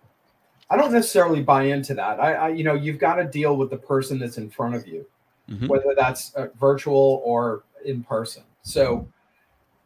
i 0.69 0.77
don't 0.77 0.91
necessarily 0.91 1.43
buy 1.43 1.63
into 1.63 1.93
that 1.93 2.19
i, 2.19 2.33
I 2.33 2.49
you 2.49 2.63
know 2.63 2.73
you've 2.73 2.99
got 2.99 3.15
to 3.15 3.25
deal 3.25 3.55
with 3.55 3.69
the 3.69 3.77
person 3.77 4.17
that's 4.17 4.37
in 4.37 4.49
front 4.49 4.73
of 4.73 4.87
you 4.87 5.05
mm-hmm. 5.49 5.67
whether 5.67 5.93
that's 5.95 6.33
uh, 6.35 6.47
virtual 6.59 7.21
or 7.23 7.63
in 7.85 8.03
person. 8.03 8.43
So 8.63 9.07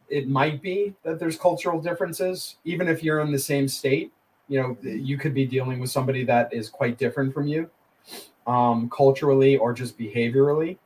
it 0.10 0.28
might 0.28 0.62
be 0.62 0.94
that 1.04 1.20
there's 1.20 1.38
cultural 1.38 1.82
differences, 1.82 2.58
even 2.66 2.88
if 2.88 3.04
you're 3.04 3.22
in 3.22 3.32
the 3.32 3.40
same 3.40 3.68
state. 3.68 4.12
You 4.48 4.62
know, 4.62 4.78
you 4.82 5.18
could 5.18 5.34
be 5.34 5.46
dealing 5.46 5.80
with 5.80 5.90
somebody 5.90 6.26
that 6.26 6.54
is 6.54 6.70
quite 6.70 6.98
different 6.98 7.34
from 7.34 7.48
you, 7.48 7.70
um, 8.48 8.90
culturally 8.90 9.56
or 9.56 9.72
just 9.72 9.98
behaviorally, 9.98 10.78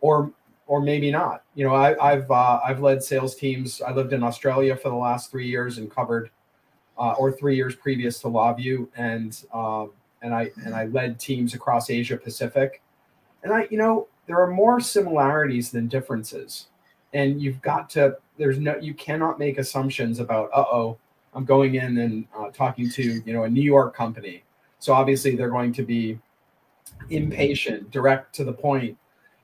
or 0.00 0.30
or 0.68 0.80
maybe 0.80 1.10
not. 1.10 1.42
You 1.56 1.64
know, 1.64 1.74
I, 1.74 2.12
have 2.12 2.30
uh, 2.30 2.60
I've 2.64 2.80
led 2.80 3.02
sales 3.02 3.34
teams. 3.34 3.82
I 3.82 3.92
lived 3.92 4.12
in 4.12 4.22
Australia 4.22 4.76
for 4.76 4.90
the 4.90 4.94
last 4.94 5.30
three 5.30 5.48
years 5.48 5.78
and 5.78 5.90
covered, 5.90 6.30
uh, 6.96 7.14
or 7.18 7.32
three 7.32 7.56
years 7.56 7.74
previous 7.74 8.20
to 8.20 8.28
LawVu, 8.28 8.86
and 8.96 9.42
um, 9.52 9.90
and 10.22 10.32
I 10.32 10.52
and 10.64 10.74
I 10.74 10.84
led 10.86 11.18
teams 11.18 11.54
across 11.54 11.90
Asia 11.90 12.16
Pacific, 12.16 12.80
and 13.42 13.52
I 13.52 13.66
you 13.70 13.78
know 13.78 14.06
there 14.28 14.40
are 14.40 14.46
more 14.46 14.78
similarities 14.78 15.72
than 15.72 15.88
differences 15.88 16.68
and 17.12 17.40
you've 17.40 17.60
got 17.62 17.88
to 17.90 18.16
there's 18.36 18.58
no 18.58 18.76
you 18.76 18.94
cannot 18.94 19.38
make 19.38 19.58
assumptions 19.58 20.20
about 20.20 20.50
uh-oh 20.52 20.96
i'm 21.34 21.44
going 21.44 21.76
in 21.76 21.98
and 21.98 22.26
uh, 22.38 22.50
talking 22.50 22.88
to 22.90 23.22
you 23.24 23.32
know 23.32 23.44
a 23.44 23.48
new 23.48 23.62
york 23.62 23.94
company 23.94 24.42
so 24.78 24.92
obviously 24.92 25.34
they're 25.34 25.50
going 25.50 25.72
to 25.72 25.82
be 25.82 26.18
impatient 27.10 27.90
direct 27.90 28.34
to 28.34 28.44
the 28.44 28.52
point 28.52 28.96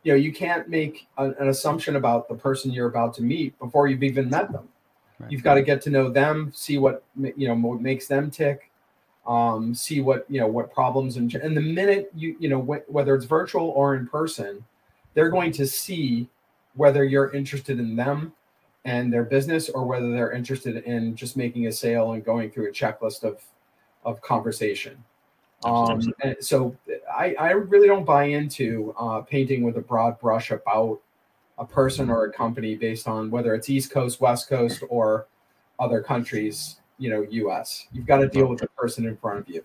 you 0.05 0.13
know 0.13 0.17
you 0.17 0.33
can't 0.33 0.69
make 0.69 1.09
a, 1.19 1.31
an 1.33 1.49
assumption 1.49 1.97
about 1.97 2.29
the 2.29 2.35
person 2.35 2.71
you're 2.71 2.89
about 2.89 3.15
to 3.15 3.23
meet 3.23 3.59
before 3.59 3.89
you've 3.89 4.03
even 4.03 4.31
met 4.31 4.53
them. 4.53 4.69
Right. 5.19 5.31
you've 5.31 5.43
got 5.43 5.55
to 5.55 5.63
get 5.63 5.81
to 5.83 5.91
know 5.91 6.11
them 6.11 6.53
see 6.55 6.79
what 6.79 7.05
you 7.17 7.49
know 7.49 7.55
what 7.55 7.81
makes 7.81 8.07
them 8.07 8.31
tick 8.31 8.71
um, 9.27 9.75
see 9.75 10.01
what 10.01 10.27
you 10.29 10.41
know 10.41 10.49
what 10.49 10.73
problems 10.73 11.17
and 11.17 11.35
and 11.35 11.57
the 11.57 11.61
minute 11.61 12.11
you 12.15 12.37
you 12.39 12.49
know 12.49 12.61
wh- 12.61 12.91
whether 12.93 13.15
it's 13.15 13.25
virtual 13.25 13.69
or 13.71 13.97
in 13.97 14.07
person 14.07 14.65
they're 15.15 15.31
going 15.31 15.53
to 15.53 15.67
see 15.67 16.29
whether 16.75 17.05
you're 17.05 17.33
interested 17.33 17.79
in 17.79 17.97
them 17.97 18.33
and 18.85 19.13
their 19.13 19.25
business 19.25 19.69
or 19.69 19.85
whether 19.87 20.11
they're 20.11 20.33
interested 20.33 20.77
in 20.85 21.17
just 21.17 21.37
making 21.37 21.67
a 21.69 21.73
sale 21.73 22.13
and 22.13 22.25
going 22.25 22.51
through 22.51 22.69
a 22.69 22.73
checklist 22.73 23.23
of 23.23 23.41
of 24.05 24.21
conversation. 24.21 25.03
Um, 25.65 26.13
and 26.23 26.37
so 26.41 26.77
I, 27.15 27.35
I 27.39 27.51
really 27.53 27.87
don't 27.87 28.05
buy 28.05 28.25
into 28.25 28.95
uh, 28.99 29.21
painting 29.21 29.63
with 29.63 29.77
a 29.77 29.81
broad 29.81 30.19
brush 30.19 30.51
about 30.51 31.01
a 31.59 31.65
person 31.65 32.11
or 32.11 32.25
a 32.25 32.33
company 32.33 32.75
based 32.75 33.07
on 33.07 33.31
whether 33.31 33.55
it's 33.55 33.71
east 33.71 33.91
coast 33.93 34.21
west 34.21 34.49
coast 34.49 34.83
or 34.89 35.27
other 35.79 36.01
countries 36.01 36.77
you 36.99 37.11
know 37.11 37.25
us 37.51 37.87
you've 37.93 38.07
got 38.07 38.19
to 38.19 38.29
deal 38.29 38.47
with 38.47 38.59
the 38.61 38.69
person 38.69 39.07
in 39.07 39.17
front 39.17 39.39
of 39.39 39.49
you 39.49 39.65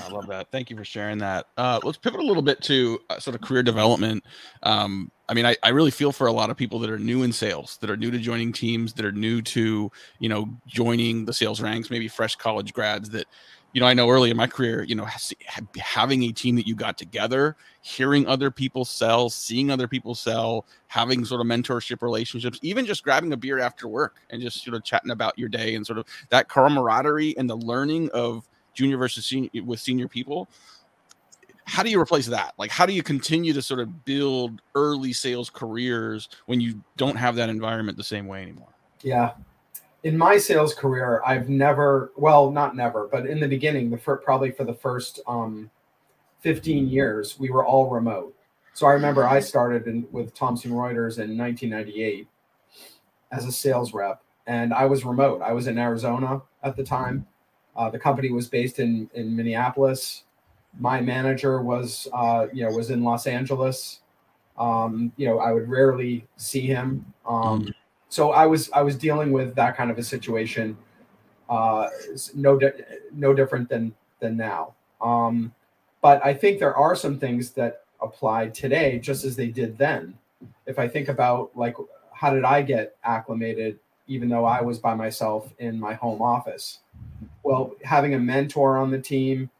I 0.00 0.08
love 0.08 0.26
that. 0.28 0.48
Thank 0.50 0.70
you 0.70 0.76
for 0.76 0.84
sharing 0.84 1.18
that. 1.18 1.46
Uh, 1.56 1.80
let's 1.82 1.98
pivot 1.98 2.20
a 2.20 2.24
little 2.24 2.42
bit 2.42 2.62
to 2.62 3.00
uh, 3.10 3.18
sort 3.18 3.34
of 3.34 3.40
career 3.40 3.62
development. 3.62 4.24
Um, 4.62 5.10
I 5.28 5.34
mean, 5.34 5.46
I, 5.46 5.56
I 5.62 5.70
really 5.70 5.90
feel 5.90 6.12
for 6.12 6.26
a 6.26 6.32
lot 6.32 6.50
of 6.50 6.56
people 6.56 6.78
that 6.80 6.90
are 6.90 6.98
new 6.98 7.22
in 7.22 7.32
sales, 7.32 7.78
that 7.78 7.90
are 7.90 7.96
new 7.96 8.10
to 8.10 8.18
joining 8.18 8.52
teams, 8.52 8.92
that 8.94 9.04
are 9.04 9.12
new 9.12 9.42
to, 9.42 9.90
you 10.18 10.28
know, 10.28 10.48
joining 10.66 11.24
the 11.24 11.32
sales 11.32 11.60
ranks, 11.60 11.90
maybe 11.90 12.06
fresh 12.06 12.36
college 12.36 12.72
grads 12.72 13.10
that, 13.10 13.26
you 13.72 13.80
know, 13.80 13.86
I 13.86 13.94
know 13.94 14.10
early 14.10 14.30
in 14.30 14.36
my 14.36 14.46
career, 14.46 14.82
you 14.82 14.94
know, 14.94 15.06
having 15.78 16.24
a 16.24 16.32
team 16.32 16.56
that 16.56 16.66
you 16.66 16.74
got 16.74 16.98
together, 16.98 17.56
hearing 17.80 18.26
other 18.26 18.50
people 18.50 18.84
sell, 18.84 19.30
seeing 19.30 19.70
other 19.70 19.88
people 19.88 20.14
sell, 20.14 20.66
having 20.88 21.24
sort 21.24 21.40
of 21.40 21.46
mentorship 21.46 22.02
relationships, 22.02 22.58
even 22.62 22.84
just 22.84 23.02
grabbing 23.02 23.32
a 23.32 23.36
beer 23.36 23.58
after 23.58 23.88
work 23.88 24.16
and 24.30 24.42
just 24.42 24.62
sort 24.62 24.76
of 24.76 24.84
chatting 24.84 25.10
about 25.10 25.38
your 25.38 25.48
day 25.48 25.74
and 25.74 25.86
sort 25.86 25.98
of 25.98 26.06
that 26.28 26.48
camaraderie 26.48 27.36
and 27.38 27.48
the 27.48 27.56
learning 27.56 28.10
of 28.12 28.46
junior 28.74 28.98
versus 28.98 29.26
senior 29.26 29.50
with 29.64 29.80
senior 29.80 30.08
people 30.08 30.48
how 31.64 31.84
do 31.84 31.90
you 31.90 32.00
replace 32.00 32.26
that? 32.26 32.54
Like 32.58 32.72
how 32.72 32.86
do 32.86 32.92
you 32.92 33.04
continue 33.04 33.52
to 33.52 33.62
sort 33.62 33.78
of 33.78 34.04
build 34.04 34.60
early 34.74 35.12
sales 35.12 35.48
careers 35.48 36.28
when 36.46 36.60
you 36.60 36.82
don't 36.96 37.14
have 37.14 37.36
that 37.36 37.48
environment 37.48 37.96
the 37.96 38.04
same 38.04 38.26
way 38.26 38.42
anymore? 38.42 38.74
Yeah 39.02 39.32
in 40.04 40.16
my 40.16 40.36
sales 40.36 40.74
career 40.74 41.22
i've 41.26 41.48
never 41.48 42.12
well 42.16 42.50
not 42.50 42.76
never 42.76 43.08
but 43.10 43.26
in 43.26 43.40
the 43.40 43.48
beginning 43.48 43.90
the 43.90 43.98
fir- 43.98 44.16
probably 44.16 44.50
for 44.50 44.64
the 44.64 44.74
first 44.74 45.20
um, 45.26 45.70
15 46.40 46.88
years 46.88 47.38
we 47.38 47.50
were 47.50 47.64
all 47.64 47.88
remote 47.88 48.34
so 48.74 48.86
i 48.86 48.92
remember 48.92 49.26
i 49.26 49.40
started 49.40 49.86
in, 49.86 50.06
with 50.12 50.34
thomson 50.34 50.72
reuters 50.72 51.18
in 51.18 51.36
1998 51.36 52.26
as 53.30 53.46
a 53.46 53.52
sales 53.52 53.94
rep 53.94 54.22
and 54.46 54.74
i 54.74 54.84
was 54.84 55.04
remote 55.04 55.40
i 55.42 55.52
was 55.52 55.66
in 55.66 55.78
arizona 55.78 56.42
at 56.62 56.76
the 56.76 56.84
time 56.84 57.26
uh, 57.76 57.90
the 57.90 57.98
company 57.98 58.30
was 58.30 58.48
based 58.48 58.78
in 58.78 59.08
in 59.14 59.34
Minneapolis. 59.34 60.24
My 60.78 61.00
manager 61.00 61.62
was 61.62 62.08
uh, 62.12 62.46
you 62.52 62.64
know 62.64 62.74
was 62.74 62.90
in 62.90 63.02
Los 63.02 63.26
Angeles. 63.26 64.00
Um, 64.58 65.12
you 65.16 65.26
know, 65.26 65.38
I 65.38 65.52
would 65.52 65.68
rarely 65.68 66.26
see 66.36 66.66
him. 66.66 67.04
Um. 67.26 67.72
So 68.12 68.32
I 68.32 68.46
was 68.46 68.70
I 68.72 68.82
was 68.82 68.96
dealing 68.96 69.32
with 69.32 69.54
that 69.54 69.76
kind 69.76 69.90
of 69.90 69.98
a 69.98 70.02
situation. 70.02 70.76
Uh, 71.48 71.88
no 72.34 72.58
di- 72.58 72.72
no 73.12 73.34
different 73.34 73.68
than 73.68 73.94
than 74.20 74.36
now. 74.36 74.74
Um, 75.00 75.52
but 76.00 76.24
I 76.24 76.34
think 76.34 76.58
there 76.58 76.76
are 76.76 76.94
some 76.96 77.18
things 77.18 77.50
that 77.52 77.84
apply 78.00 78.48
today 78.48 78.98
just 78.98 79.24
as 79.24 79.36
they 79.36 79.48
did 79.48 79.78
then. 79.78 80.18
If 80.66 80.78
I 80.78 80.88
think 80.88 81.08
about 81.08 81.50
like 81.56 81.76
how 82.12 82.32
did 82.34 82.44
I 82.44 82.62
get 82.62 82.96
acclimated 83.04 83.78
even 84.08 84.28
though 84.28 84.44
I 84.44 84.60
was 84.60 84.78
by 84.78 84.94
myself 84.94 85.52
in 85.58 85.78
my 85.78 85.94
home 85.94 86.20
office? 86.20 86.80
well, 87.42 87.74
having 87.82 88.14
a 88.14 88.18
mentor 88.18 88.76
on 88.76 88.90
the 88.90 88.98
team, 88.98 89.50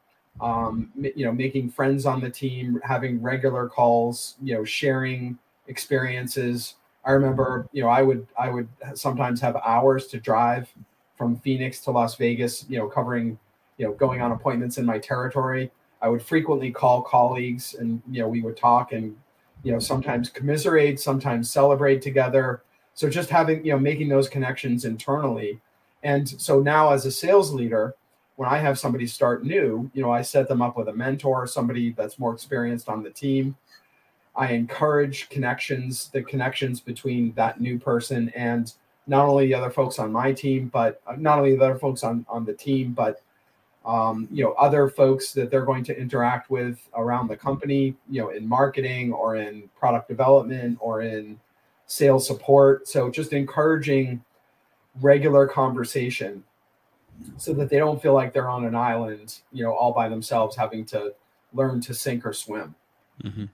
um, 0.41 0.91
you 0.95 1.25
know, 1.25 1.31
making 1.31 1.69
friends 1.69 2.05
on 2.05 2.21
the 2.21 2.29
team, 2.29 2.79
having 2.83 3.21
regular 3.21 3.67
calls, 3.67 4.35
you 4.41 4.53
know, 4.55 4.63
sharing 4.63 5.37
experiences. 5.67 6.75
I 7.05 7.11
remember, 7.11 7.67
you 7.71 7.83
know, 7.83 7.89
I 7.89 8.01
would 8.01 8.27
I 8.37 8.49
would 8.49 8.67
sometimes 8.95 9.41
have 9.41 9.55
hours 9.57 10.07
to 10.07 10.19
drive 10.19 10.73
from 11.17 11.37
Phoenix 11.37 11.79
to 11.81 11.91
Las 11.91 12.15
Vegas, 12.15 12.65
you 12.69 12.77
know, 12.77 12.87
covering, 12.87 13.37
you 13.77 13.85
know, 13.85 13.93
going 13.93 14.21
on 14.21 14.31
appointments 14.31 14.77
in 14.77 14.85
my 14.85 14.99
territory. 14.99 15.71
I 16.01 16.09
would 16.09 16.21
frequently 16.21 16.71
call 16.71 17.01
colleagues 17.01 17.75
and 17.75 18.01
you 18.09 18.21
know, 18.21 18.27
we 18.27 18.41
would 18.41 18.57
talk 18.57 18.91
and 18.91 19.15
you 19.63 19.71
know, 19.71 19.79
sometimes 19.79 20.29
commiserate, 20.29 20.99
sometimes 20.99 21.49
celebrate 21.49 22.01
together. 22.01 22.63
So 22.95 23.09
just 23.09 23.29
having, 23.29 23.65
you 23.65 23.71
know, 23.71 23.79
making 23.79 24.09
those 24.09 24.27
connections 24.27 24.85
internally 24.85 25.61
and 26.03 26.27
so 26.29 26.59
now, 26.59 26.91
as 26.91 27.05
a 27.05 27.11
sales 27.11 27.53
leader, 27.53 27.95
when 28.35 28.49
I 28.49 28.57
have 28.57 28.77
somebody 28.77 29.07
start 29.07 29.43
new, 29.45 29.89
you 29.93 30.01
know, 30.01 30.11
I 30.11 30.21
set 30.21 30.47
them 30.47 30.61
up 30.61 30.75
with 30.77 30.89
a 30.89 30.93
mentor, 30.93 31.47
somebody 31.47 31.93
that's 31.93 32.19
more 32.19 32.33
experienced 32.33 32.89
on 32.89 33.03
the 33.03 33.09
team. 33.09 33.55
I 34.35 34.53
encourage 34.53 35.29
connections, 35.29 36.09
the 36.11 36.23
connections 36.23 36.79
between 36.79 37.33
that 37.33 37.61
new 37.61 37.77
person 37.77 38.29
and 38.35 38.71
not 39.05 39.25
only 39.25 39.47
the 39.47 39.53
other 39.53 39.69
folks 39.69 39.99
on 39.99 40.11
my 40.11 40.31
team, 40.31 40.69
but 40.69 41.01
uh, 41.05 41.15
not 41.17 41.37
only 41.37 41.55
the 41.55 41.63
other 41.63 41.77
folks 41.77 42.03
on, 42.03 42.25
on 42.29 42.45
the 42.45 42.53
team, 42.53 42.93
but 42.93 43.21
um, 43.85 44.29
you 44.31 44.43
know, 44.43 44.53
other 44.53 44.87
folks 44.87 45.33
that 45.33 45.51
they're 45.51 45.65
going 45.65 45.83
to 45.83 45.99
interact 45.99 46.49
with 46.49 46.79
around 46.95 47.27
the 47.27 47.35
company, 47.35 47.95
you 48.09 48.21
know, 48.21 48.29
in 48.29 48.47
marketing 48.47 49.11
or 49.11 49.35
in 49.35 49.69
product 49.77 50.07
development 50.07 50.77
or 50.79 51.01
in 51.01 51.37
sales 51.85 52.25
support. 52.25 52.87
So 52.87 53.11
just 53.11 53.33
encouraging 53.33 54.23
regular 55.01 55.47
conversation 55.47 56.43
so 57.37 57.53
that 57.53 57.69
they 57.69 57.77
don't 57.77 58.01
feel 58.01 58.13
like 58.13 58.33
they're 58.33 58.49
on 58.49 58.65
an 58.65 58.75
island, 58.75 59.39
you 59.51 59.63
know, 59.63 59.73
all 59.73 59.91
by 59.91 60.07
themselves 60.07 60.55
having 60.55 60.85
to 60.85 61.13
learn 61.53 61.81
to 61.81 61.93
sink 61.93 62.25
or 62.25 62.33
swim. 62.33 62.73
Mm-hmm. 63.21 63.45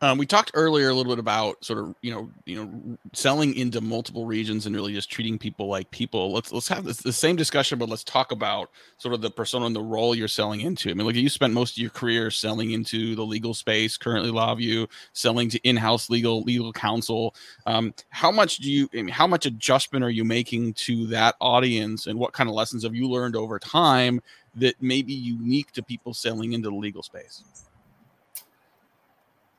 Um, 0.00 0.16
we 0.16 0.26
talked 0.26 0.52
earlier 0.54 0.90
a 0.90 0.94
little 0.94 1.10
bit 1.10 1.18
about 1.18 1.64
sort 1.64 1.80
of 1.80 1.92
you 2.02 2.12
know 2.12 2.30
you 2.46 2.56
know 2.56 2.98
selling 3.14 3.56
into 3.56 3.80
multiple 3.80 4.26
regions 4.26 4.64
and 4.64 4.74
really 4.74 4.92
just 4.92 5.10
treating 5.10 5.38
people 5.38 5.66
like 5.66 5.90
people. 5.90 6.32
Let's 6.32 6.52
let's 6.52 6.68
have 6.68 6.84
this, 6.84 6.98
the 6.98 7.12
same 7.12 7.34
discussion, 7.34 7.80
but 7.80 7.88
let's 7.88 8.04
talk 8.04 8.30
about 8.30 8.70
sort 8.98 9.12
of 9.12 9.22
the 9.22 9.30
persona 9.30 9.66
and 9.66 9.74
the 9.74 9.82
role 9.82 10.14
you're 10.14 10.28
selling 10.28 10.60
into. 10.60 10.90
I 10.90 10.94
mean, 10.94 11.04
like 11.04 11.16
you 11.16 11.28
spent 11.28 11.52
most 11.52 11.72
of 11.72 11.78
your 11.78 11.90
career 11.90 12.30
selling 12.30 12.70
into 12.70 13.16
the 13.16 13.24
legal 13.24 13.54
space. 13.54 13.96
Currently, 13.96 14.30
LawVu 14.30 14.88
selling 15.14 15.48
to 15.50 15.58
in-house 15.68 16.08
legal 16.10 16.42
legal 16.42 16.72
counsel. 16.72 17.34
Um, 17.66 17.92
how 18.10 18.30
much 18.30 18.58
do 18.58 18.70
you? 18.70 18.88
I 18.92 18.98
mean, 18.98 19.08
how 19.08 19.26
much 19.26 19.46
adjustment 19.46 20.04
are 20.04 20.10
you 20.10 20.24
making 20.24 20.74
to 20.74 21.08
that 21.08 21.34
audience, 21.40 22.06
and 22.06 22.20
what 22.20 22.32
kind 22.32 22.48
of 22.48 22.54
lessons 22.54 22.84
have 22.84 22.94
you 22.94 23.08
learned 23.10 23.34
over 23.34 23.58
time 23.58 24.22
that 24.54 24.80
may 24.80 25.02
be 25.02 25.14
unique 25.14 25.72
to 25.72 25.82
people 25.82 26.14
selling 26.14 26.52
into 26.52 26.70
the 26.70 26.76
legal 26.76 27.02
space? 27.02 27.42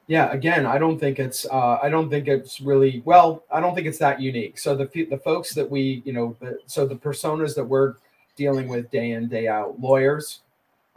Yeah 0.09 0.31
again 0.31 0.65
i 0.65 0.79
don't 0.79 0.97
think 0.97 1.19
it's 1.19 1.45
uh, 1.45 1.77
i 1.83 1.87
don't 1.87 2.09
think 2.09 2.27
it's 2.27 2.59
really 2.59 3.03
well 3.05 3.43
i 3.51 3.59
don't 3.59 3.75
think 3.75 3.85
it's 3.85 3.99
that 3.99 4.19
unique. 4.19 4.57
So 4.57 4.75
the 4.75 4.87
the 5.05 5.19
folks 5.19 5.53
that 5.53 5.69
we 5.69 6.01
you 6.03 6.13
know 6.13 6.35
the, 6.39 6.57
so 6.65 6.87
the 6.87 6.95
personas 6.95 7.53
that 7.55 7.63
we're 7.63 7.93
dealing 8.35 8.67
with 8.67 8.89
day 8.89 9.11
in 9.11 9.27
day 9.27 9.47
out 9.47 9.79
lawyers 9.79 10.41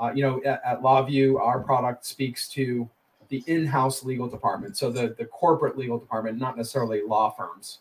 uh, 0.00 0.12
you 0.14 0.23
know 0.23 0.42
at, 0.47 0.62
at 0.64 0.81
LawVu 0.81 1.38
our 1.38 1.61
product 1.61 2.07
speaks 2.07 2.49
to 2.49 2.88
the 3.28 3.45
in-house 3.47 4.02
legal 4.02 4.28
department. 4.28 4.78
So 4.78 4.90
the 4.90 5.14
the 5.19 5.26
corporate 5.26 5.76
legal 5.76 5.99
department 5.99 6.38
not 6.38 6.57
necessarily 6.57 7.02
law 7.02 7.31
firms. 7.31 7.81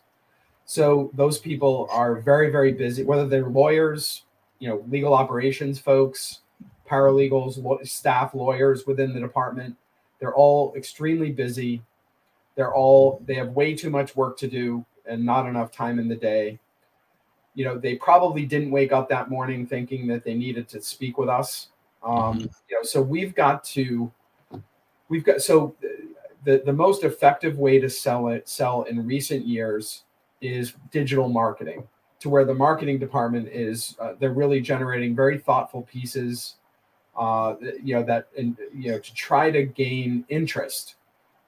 So 0.65 1.11
those 1.13 1.39
people 1.39 1.87
are 1.91 2.19
very 2.19 2.51
very 2.51 2.73
busy 2.73 3.03
whether 3.03 3.25
they're 3.25 3.47
lawyers 3.47 4.23
you 4.59 4.67
know 4.67 4.83
legal 4.89 5.13
operations 5.13 5.79
folks 5.79 6.41
paralegals 6.89 7.55
staff 7.87 8.35
lawyers 8.35 8.85
within 8.85 9.13
the 9.13 9.19
department 9.21 9.77
they're 10.21 10.35
all 10.35 10.73
extremely 10.77 11.31
busy. 11.31 11.81
They're 12.55 12.73
all 12.73 13.21
they 13.25 13.33
have 13.33 13.49
way 13.49 13.75
too 13.75 13.89
much 13.89 14.15
work 14.15 14.37
to 14.37 14.47
do 14.47 14.85
and 15.05 15.25
not 15.25 15.47
enough 15.47 15.71
time 15.71 15.99
in 15.99 16.07
the 16.07 16.15
day. 16.15 16.59
You 17.55 17.65
know, 17.65 17.77
they 17.77 17.95
probably 17.95 18.45
didn't 18.45 18.71
wake 18.71 18.93
up 18.93 19.09
that 19.09 19.29
morning 19.29 19.67
thinking 19.67 20.07
that 20.07 20.23
they 20.23 20.35
needed 20.35 20.69
to 20.69 20.81
speak 20.81 21.17
with 21.17 21.27
us. 21.27 21.69
Um, 22.03 22.13
mm-hmm. 22.13 22.41
you 22.69 22.77
know, 22.77 22.83
so 22.83 23.01
we've 23.01 23.35
got 23.35 23.63
to 23.65 24.09
we've 25.09 25.25
got 25.25 25.41
so 25.41 25.75
the 26.43 26.61
the 26.65 26.73
most 26.73 27.03
effective 27.03 27.57
way 27.57 27.79
to 27.79 27.89
sell 27.89 28.29
it 28.29 28.47
sell 28.47 28.83
in 28.83 29.05
recent 29.05 29.45
years 29.45 30.03
is 30.39 30.73
digital 30.91 31.29
marketing 31.29 31.87
to 32.19 32.29
where 32.29 32.45
the 32.45 32.53
marketing 32.53 32.99
department 32.99 33.47
is 33.47 33.95
uh, 33.99 34.13
they're 34.19 34.33
really 34.33 34.61
generating 34.61 35.15
very 35.15 35.37
thoughtful 35.37 35.83
pieces 35.83 36.55
uh, 37.17 37.55
you 37.83 37.95
know 37.95 38.03
that 38.03 38.27
and 38.37 38.57
you 38.73 38.91
know 38.91 38.99
to 38.99 39.13
try 39.13 39.51
to 39.51 39.63
gain 39.63 40.25
interest. 40.29 40.95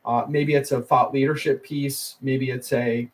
Uh, 0.05 0.25
maybe 0.27 0.53
it's 0.53 0.73
a 0.73 0.81
thought 0.81 1.13
leadership 1.13 1.63
piece 1.63 2.17
maybe 2.21 2.49
it's 2.49 2.73
a 2.73 3.09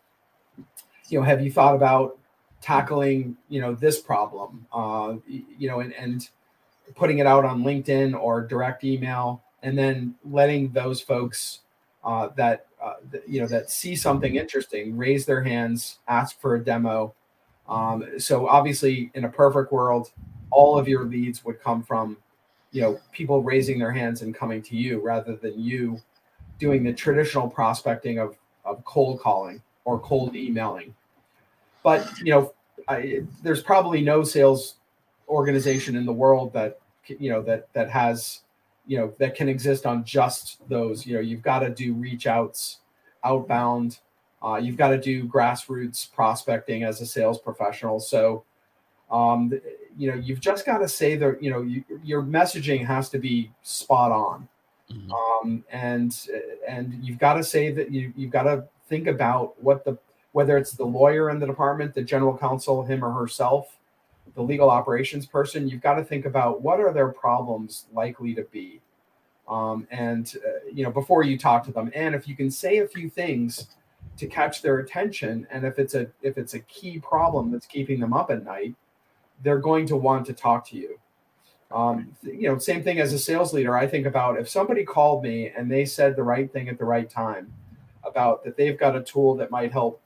you 1.08 1.20
know 1.20 1.24
have 1.24 1.40
you 1.44 1.52
thought 1.52 1.76
about 1.76 2.18
tackling 2.62 3.38
you 3.48 3.62
know 3.62 3.76
this 3.76 4.00
problem? 4.00 4.66
Uh, 4.74 5.16
you 5.28 5.68
know 5.68 5.82
and, 5.82 5.94
and 5.94 6.30
putting 6.96 7.20
it 7.20 7.28
out 7.28 7.46
on 7.46 7.64
linkedin 7.64 8.20
or 8.20 8.42
direct 8.42 8.84
email 8.84 9.44
and 9.62 9.78
then 9.78 10.16
letting 10.26 10.72
those 10.72 11.00
folks 11.02 11.60
uh, 12.04 12.30
that 12.36 12.66
uh, 12.82 12.94
you 13.28 13.40
know 13.40 13.48
that 13.48 13.70
see 13.70 13.96
something 13.96 14.36
interesting 14.36 14.98
raise 14.98 15.26
their 15.26 15.44
hands 15.44 16.00
ask 16.08 16.40
for 16.40 16.56
a 16.56 16.64
demo. 16.64 17.14
Um, 17.68 18.18
so 18.18 18.48
obviously 18.48 19.12
in 19.14 19.26
a 19.26 19.30
perfect 19.30 19.72
world 19.72 20.12
all 20.50 20.80
of 20.80 20.88
your 20.88 21.06
leads 21.06 21.46
would 21.46 21.62
come 21.62 21.84
from 21.84 22.18
you 22.72 22.82
know 22.82 23.00
people 23.12 23.42
raising 23.42 23.80
their 23.80 23.92
hands 23.92 24.22
and 24.22 24.34
coming 24.36 24.62
to 24.62 24.76
you 24.76 25.00
rather 25.02 25.36
than 25.36 25.60
you 25.60 26.00
doing 26.60 26.84
the 26.84 26.94
traditional 26.94 27.50
prospecting 27.50 28.20
of 28.20 28.38
of 28.66 28.84
cold 28.86 29.20
calling 29.20 29.62
or 29.86 30.00
cold 30.00 30.36
emailing. 30.36 30.94
But 31.84 32.08
you 32.20 32.32
know 32.32 32.54
I, 32.88 33.22
there's 33.44 33.62
probably 33.62 34.02
no 34.02 34.24
sales 34.24 34.76
organization 35.28 35.96
in 35.96 36.06
the 36.06 36.14
world 36.14 36.54
that 36.54 36.80
you 37.08 37.30
know 37.30 37.42
that 37.44 37.72
that 37.74 37.90
has 37.90 38.42
you 38.86 38.98
know 38.98 39.14
that 39.20 39.36
can 39.36 39.50
exist 39.50 39.86
on 39.86 40.04
just 40.04 40.68
those. 40.70 41.06
You 41.06 41.16
know 41.16 41.22
you've 41.22 41.42
got 41.42 41.60
to 41.60 41.70
do 41.70 41.94
reach 41.94 42.28
outs 42.28 42.80
outbound. 43.24 44.00
Uh, 44.42 44.56
you've 44.56 44.78
got 44.78 44.90
to 44.90 44.98
do 44.98 45.26
grassroots 45.26 46.12
prospecting 46.12 46.84
as 46.84 47.02
a 47.02 47.06
sales 47.06 47.40
professional. 47.40 48.00
So 48.00 48.46
um, 49.12 49.52
you 50.00 50.10
know, 50.10 50.16
you've 50.16 50.40
just 50.40 50.66
got 50.66 50.78
to 50.78 50.88
say 50.88 51.18
that 51.18 51.44
you 51.44 51.52
know 51.52 51.62
you, 51.62 51.84
your 52.04 52.24
messaging 52.24 52.86
has 52.86 53.10
to 53.10 53.20
be 53.20 53.52
spot 53.64 54.14
on, 54.14 54.48
mm-hmm. 54.90 55.12
um, 55.12 55.64
and 55.72 56.18
and 56.66 56.98
you've 57.04 57.20
got 57.20 57.34
to 57.34 57.44
say 57.44 57.70
that 57.74 57.92
you 57.92 58.14
you've 58.16 58.32
got 58.32 58.44
to 58.44 58.64
think 58.88 59.08
about 59.08 59.62
what 59.62 59.84
the 59.84 59.98
whether 60.32 60.58
it's 60.58 60.72
the 60.72 60.86
lawyer 60.86 61.30
in 61.32 61.38
the 61.38 61.46
department, 61.46 61.94
the 61.94 62.02
general 62.02 62.38
counsel, 62.38 62.82
him 62.82 63.04
or 63.04 63.12
herself, 63.12 63.78
the 64.36 64.42
legal 64.42 64.70
operations 64.70 65.26
person, 65.26 65.68
you've 65.68 65.82
got 65.82 65.96
to 65.96 66.04
think 66.04 66.26
about 66.26 66.62
what 66.62 66.80
are 66.80 66.94
their 66.94 67.10
problems 67.10 67.88
likely 67.94 68.34
to 68.36 68.44
be. 68.44 68.80
Um, 69.50 69.86
and 69.92 70.34
uh, 70.48 70.70
you 70.72 70.86
know 70.86 70.92
before 70.92 71.24
you 71.24 71.38
talk 71.38 71.66
to 71.66 71.74
them 71.74 71.92
and 71.94 72.16
if 72.16 72.26
you 72.26 72.38
can 72.38 72.50
say 72.50 72.78
a 72.78 72.88
few 72.88 73.10
things 73.10 73.76
to 74.16 74.28
catch 74.28 74.62
their 74.62 74.80
attention 74.80 75.46
and 75.52 75.66
if 75.66 75.78
it's 75.78 75.96
a 75.96 76.08
if 76.22 76.38
it's 76.38 76.54
a 76.54 76.60
key 76.60 77.00
problem 77.00 77.52
that's 77.52 77.66
keeping 77.66 78.00
them 78.00 78.14
up 78.14 78.30
at 78.30 78.46
night 78.46 78.76
they're 79.44 79.60
going 79.60 79.86
to 79.86 79.96
want 79.96 80.26
to 80.26 80.34
talk 80.34 80.68
to 80.68 80.76
you 80.76 81.00
um, 81.72 82.16
you 82.24 82.48
know 82.48 82.58
same 82.58 82.84
thing 82.84 83.00
as 83.00 83.14
a 83.14 83.20
sales 83.20 83.54
leader 83.54 83.78
i 83.78 83.88
think 83.88 84.06
about 84.06 84.40
if 84.40 84.50
somebody 84.50 84.84
called 84.84 85.24
me 85.24 85.50
and 85.56 85.72
they 85.72 85.86
said 85.86 86.16
the 86.16 86.24
right 86.24 86.52
thing 86.52 86.70
at 86.70 86.78
the 86.78 86.86
right 86.86 87.10
time 87.10 87.52
about 88.04 88.44
that 88.44 88.58
they've 88.58 88.80
got 88.80 88.96
a 88.96 89.02
tool 89.02 89.36
that 89.36 89.52
might 89.52 89.72
help 89.72 90.02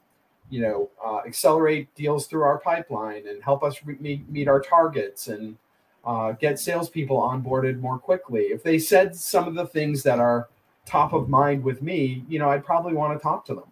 you 0.50 0.60
know 0.60 0.90
uh, 1.04 1.20
accelerate 1.26 1.92
deals 1.94 2.26
through 2.26 2.42
our 2.42 2.58
pipeline 2.58 3.26
and 3.28 3.42
help 3.42 3.62
us 3.62 3.80
re- 3.84 3.96
meet, 4.00 4.28
meet 4.30 4.48
our 4.48 4.60
targets 4.60 5.28
and 5.28 5.56
uh, 6.04 6.32
get 6.32 6.58
salespeople 6.58 7.16
onboarded 7.16 7.80
more 7.80 7.98
quickly. 7.98 8.42
If 8.44 8.62
they 8.62 8.78
said 8.78 9.16
some 9.16 9.48
of 9.48 9.54
the 9.54 9.66
things 9.66 10.02
that 10.02 10.18
are 10.18 10.48
top 10.84 11.12
of 11.12 11.28
mind 11.28 11.64
with 11.64 11.82
me, 11.82 12.24
you 12.28 12.38
know, 12.38 12.50
I'd 12.50 12.64
probably 12.64 12.92
want 12.92 13.18
to 13.18 13.22
talk 13.22 13.44
to 13.46 13.54
them. 13.54 13.64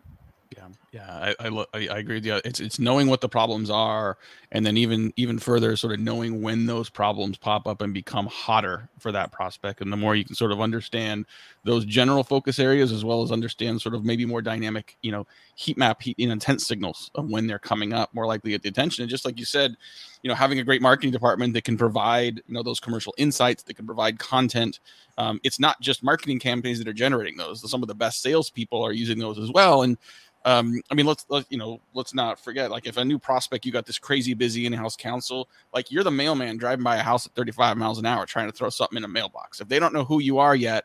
Yeah, 0.63 0.69
yeah, 0.93 1.35
I 1.41 1.49
I, 1.49 1.89
I 1.89 1.99
agree 1.99 2.17
with 2.17 2.27
you. 2.27 2.41
It's 2.45 2.61
it's 2.61 2.79
knowing 2.79 3.09
what 3.09 3.21
the 3.21 3.29
problems 3.29 3.71
are, 3.71 4.19
and 4.53 4.65
then 4.65 4.77
even 4.77 5.13
even 5.17 5.39
further, 5.39 5.75
sort 5.77 5.95
of 5.95 6.01
knowing 6.01 6.43
when 6.43 6.67
those 6.67 6.91
problems 6.91 7.39
pop 7.39 7.67
up 7.67 7.81
and 7.83 7.93
become 7.93 8.27
hotter 8.27 8.89
for 8.99 9.11
that 9.13 9.33
prospect. 9.33 9.81
And 9.81 9.93
the 9.93 9.97
more 9.97 10.15
you 10.15 10.25
can 10.25 10.35
sort 10.37 10.53
of 10.53 10.61
understand 10.61 11.27
those 11.65 11.85
general 11.85 12.23
focus 12.23 12.59
areas, 12.59 12.93
as 12.93 13.05
well 13.05 13.23
as 13.23 13.33
understand 13.33 13.81
sort 13.81 13.95
of 13.95 14.05
maybe 14.05 14.27
more 14.27 14.43
dynamic, 14.43 14.97
you 15.03 15.11
know, 15.11 15.27
heat 15.55 15.79
map, 15.79 16.03
heat 16.03 16.17
and 16.19 16.31
intense 16.31 16.67
signals 16.67 17.11
of 17.15 17.29
when 17.31 17.47
they're 17.47 17.59
coming 17.59 17.93
up, 17.93 18.15
more 18.15 18.27
likely 18.27 18.55
at 18.55 18.63
the 18.63 18.69
attention. 18.69 19.03
And 19.03 19.11
just 19.11 19.25
like 19.25 19.39
you 19.39 19.47
said, 19.47 19.75
you 20.23 20.29
know, 20.29 20.35
having 20.35 20.59
a 20.61 20.65
great 20.65 20.83
marketing 20.83 21.13
department 21.13 21.55
that 21.55 21.65
can 21.65 21.77
provide 21.77 22.37
you 22.47 22.55
know 22.55 22.63
those 22.63 22.81
commercial 22.81 23.15
insights, 23.17 23.63
that 23.65 23.75
can 23.75 23.87
provide 23.87 24.19
content. 24.19 24.81
Um, 25.19 25.41
it's 25.43 25.59
not 25.59 25.81
just 25.81 26.03
marketing 26.05 26.39
campaigns 26.39 26.79
that 26.79 26.89
are 26.89 26.93
generating 26.93 27.37
those. 27.37 27.69
Some 27.69 27.83
of 27.83 27.89
the 27.89 27.95
best 27.95 28.23
salespeople 28.23 28.83
are 28.85 28.93
using 28.93 29.19
those 29.19 29.39
as 29.39 29.51
well, 29.51 29.83
and 29.83 29.97
um, 30.45 30.81
I 30.91 30.95
mean, 30.95 31.07
let's 31.07 31.25
let, 31.29 31.51
you 31.51 31.59
know, 31.59 31.81
let's 31.95 32.15
not 32.15 32.39
forget. 32.39 32.71
Like, 32.71 32.87
if 32.87 32.97
a 32.97 33.05
new 33.05 33.19
prospect, 33.19 33.65
you 33.65 33.73
got 33.73 33.87
this 33.87 33.99
crazy 33.99 34.35
busy 34.35 34.67
in-house 34.67 34.97
counsel, 34.97 35.49
like 35.73 35.91
you're 35.91 36.05
the 36.05 36.11
mailman 36.11 36.57
driving 36.57 36.83
by 36.83 36.97
a 36.97 37.03
house 37.03 37.27
at 37.27 37.35
35 37.35 37.77
miles 37.77 37.99
an 37.99 38.07
hour 38.07 38.27
trying 38.27 38.51
to 38.51 38.57
throw 38.57 38.69
something 38.69 38.97
in 38.97 39.05
a 39.05 39.09
mailbox. 39.09 39.61
If 39.61 39.69
they 39.69 39.79
don't 39.79 39.95
know 39.95 40.05
who 40.05 40.21
you 40.21 40.39
are 40.39 40.57
yet, 40.57 40.85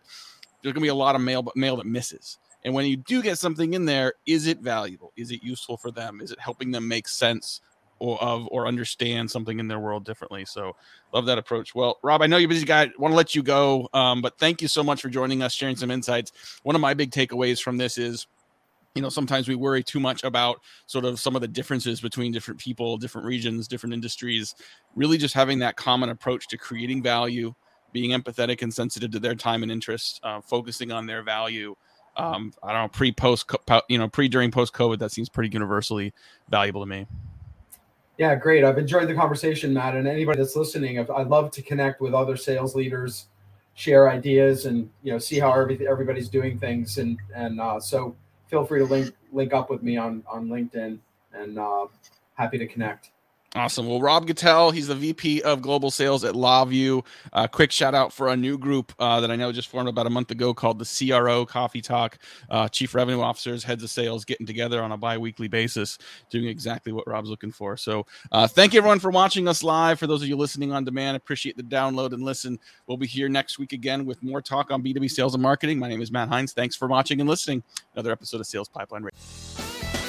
there's 0.61 0.73
gonna 0.73 0.83
be 0.83 0.89
a 0.89 0.95
lot 0.95 1.15
of 1.15 1.21
mail, 1.21 1.51
mail 1.55 1.77
that 1.77 1.85
misses. 1.85 2.37
And 2.63 2.73
when 2.73 2.85
you 2.85 2.97
do 2.97 3.21
get 3.21 3.37
something 3.37 3.73
in 3.73 3.85
there, 3.85 4.13
is 4.25 4.47
it 4.47 4.59
valuable? 4.59 5.13
Is 5.15 5.31
it 5.31 5.43
useful 5.43 5.77
for 5.77 5.91
them? 5.91 6.21
Is 6.21 6.31
it 6.31 6.39
helping 6.39 6.71
them 6.71 6.87
make 6.87 7.07
sense 7.07 7.61
or 7.99 8.21
of 8.21 8.47
or 8.51 8.67
understand 8.67 9.31
something 9.31 9.59
in 9.59 9.67
their 9.67 9.79
world 9.79 10.03
differently? 10.03 10.45
So, 10.45 10.75
love 11.13 11.25
that 11.27 11.37
approach. 11.37 11.73
Well, 11.73 11.97
Rob, 12.03 12.21
I 12.21 12.27
know 12.27 12.37
you're 12.37 12.49
busy 12.49 12.65
guy. 12.65 12.89
Want 12.97 13.11
to 13.11 13.15
let 13.15 13.35
you 13.35 13.43
go, 13.43 13.87
um, 13.93 14.21
but 14.21 14.37
thank 14.37 14.61
you 14.61 14.67
so 14.67 14.83
much 14.83 15.01
for 15.01 15.09
joining 15.09 15.41
us, 15.41 15.53
sharing 15.53 15.75
some 15.77 15.89
insights. 15.91 16.59
One 16.63 16.75
of 16.75 16.81
my 16.81 16.93
big 16.93 17.11
takeaways 17.11 17.61
from 17.61 17.77
this 17.77 17.97
is 17.97 18.27
you 18.97 19.01
know 19.01 19.09
sometimes 19.09 19.47
we 19.47 19.55
worry 19.55 19.83
too 19.83 19.99
much 19.99 20.23
about 20.23 20.59
sort 20.87 21.05
of 21.05 21.19
some 21.19 21.35
of 21.35 21.41
the 21.41 21.47
differences 21.47 22.01
between 22.01 22.31
different 22.31 22.59
people 22.59 22.97
different 22.97 23.25
regions 23.25 23.67
different 23.67 23.93
industries 23.93 24.55
really 24.95 25.17
just 25.17 25.33
having 25.33 25.59
that 25.59 25.75
common 25.75 26.09
approach 26.09 26.47
to 26.47 26.57
creating 26.57 27.01
value 27.01 27.53
being 27.93 28.11
empathetic 28.11 28.61
and 28.63 28.73
sensitive 28.73 29.11
to 29.11 29.19
their 29.19 29.35
time 29.35 29.63
and 29.63 29.71
interest 29.71 30.19
uh, 30.23 30.41
focusing 30.41 30.91
on 30.91 31.05
their 31.05 31.23
value 31.23 31.75
um, 32.17 32.51
i 32.63 32.73
don't 32.73 32.81
know 32.81 32.87
pre 32.89 33.11
post 33.11 33.49
you 33.87 33.97
know 33.97 34.09
pre 34.09 34.27
during 34.27 34.51
post 34.51 34.73
covid 34.73 34.97
that 34.97 35.11
seems 35.11 35.29
pretty 35.29 35.49
universally 35.53 36.13
valuable 36.49 36.81
to 36.81 36.87
me. 36.87 37.05
Yeah 38.17 38.33
great. 38.33 38.63
I've 38.63 38.79
enjoyed 38.79 39.07
the 39.07 39.13
conversation 39.13 39.71
matt 39.73 39.95
and 39.95 40.07
anybody 40.07 40.39
that's 40.39 40.55
listening 40.55 40.97
i'd 40.99 41.27
love 41.27 41.51
to 41.51 41.61
connect 41.61 42.01
with 42.01 42.15
other 42.15 42.35
sales 42.35 42.73
leaders 42.73 43.27
share 43.77 44.09
ideas 44.09 44.65
and 44.65 44.89
you 45.03 45.11
know 45.11 45.19
see 45.19 45.37
how 45.37 45.53
every, 45.53 45.87
everybody's 45.87 46.29
doing 46.29 46.57
things 46.57 46.97
and 46.97 47.19
and 47.35 47.61
uh, 47.61 47.79
so 47.79 48.15
feel 48.47 48.65
free 48.65 48.79
to 48.79 48.85
link 48.85 49.15
link 49.31 49.53
up 49.53 49.69
with 49.69 49.83
me 49.83 49.97
on 49.97 50.23
on 50.27 50.47
LinkedIn, 50.47 50.99
and 51.33 51.59
uh, 51.59 51.87
happy 52.35 52.57
to 52.57 52.67
connect. 52.67 53.11
Awesome. 53.55 53.87
Well, 53.87 54.01
Rob 54.01 54.27
Gattel, 54.27 54.73
he's 54.73 54.87
the 54.87 54.95
VP 54.95 55.41
of 55.41 55.61
Global 55.61 55.89
Sales 55.89 56.25
at 56.25 56.35
LawVu. 56.35 57.03
Uh, 57.31 57.47
quick 57.47 57.71
shout 57.71 57.95
out 57.95 58.11
for 58.11 58.27
a 58.27 58.35
new 58.35 58.57
group 58.57 58.93
uh, 58.99 59.21
that 59.21 59.31
I 59.31 59.37
know 59.37 59.51
just 59.53 59.69
formed 59.69 59.87
about 59.87 60.05
a 60.05 60.09
month 60.09 60.31
ago 60.31 60.53
called 60.53 60.79
the 60.79 60.85
CRO 60.85 61.45
Coffee 61.45 61.81
Talk. 61.81 62.17
Uh, 62.49 62.67
Chief 62.67 62.93
Revenue 62.93 63.21
Officers, 63.21 63.63
heads 63.63 63.83
of 63.83 63.89
sales 63.89 64.25
getting 64.25 64.45
together 64.45 64.83
on 64.83 64.91
a 64.91 64.97
bi 64.97 65.17
weekly 65.17 65.47
basis, 65.47 65.97
doing 66.29 66.45
exactly 66.45 66.91
what 66.91 67.07
Rob's 67.07 67.29
looking 67.29 67.51
for. 67.51 67.77
So, 67.77 68.05
uh, 68.33 68.47
thank 68.47 68.73
you 68.73 68.79
everyone 68.79 68.99
for 68.99 69.11
watching 69.11 69.47
us 69.47 69.63
live. 69.63 69.97
For 69.97 70.07
those 70.07 70.21
of 70.21 70.27
you 70.27 70.35
listening 70.35 70.73
on 70.73 70.83
demand, 70.83 71.15
appreciate 71.15 71.55
the 71.55 71.63
download 71.63 72.11
and 72.11 72.23
listen. 72.23 72.59
We'll 72.85 72.97
be 72.97 73.07
here 73.07 73.29
next 73.29 73.57
week 73.57 73.71
again 73.71 74.05
with 74.05 74.21
more 74.21 74.41
talk 74.41 74.71
on 74.71 74.83
B2B 74.83 75.09
sales 75.09 75.33
and 75.33 75.41
marketing. 75.41 75.79
My 75.79 75.87
name 75.87 76.01
is 76.01 76.11
Matt 76.11 76.27
Heinz. 76.27 76.51
Thanks 76.51 76.75
for 76.75 76.87
watching 76.87 77.21
and 77.21 77.29
listening. 77.29 77.63
Another 77.93 78.11
episode 78.11 78.41
of 78.41 78.45
Sales 78.45 78.67
Pipeline 78.67 79.03
Radio. 79.03 80.06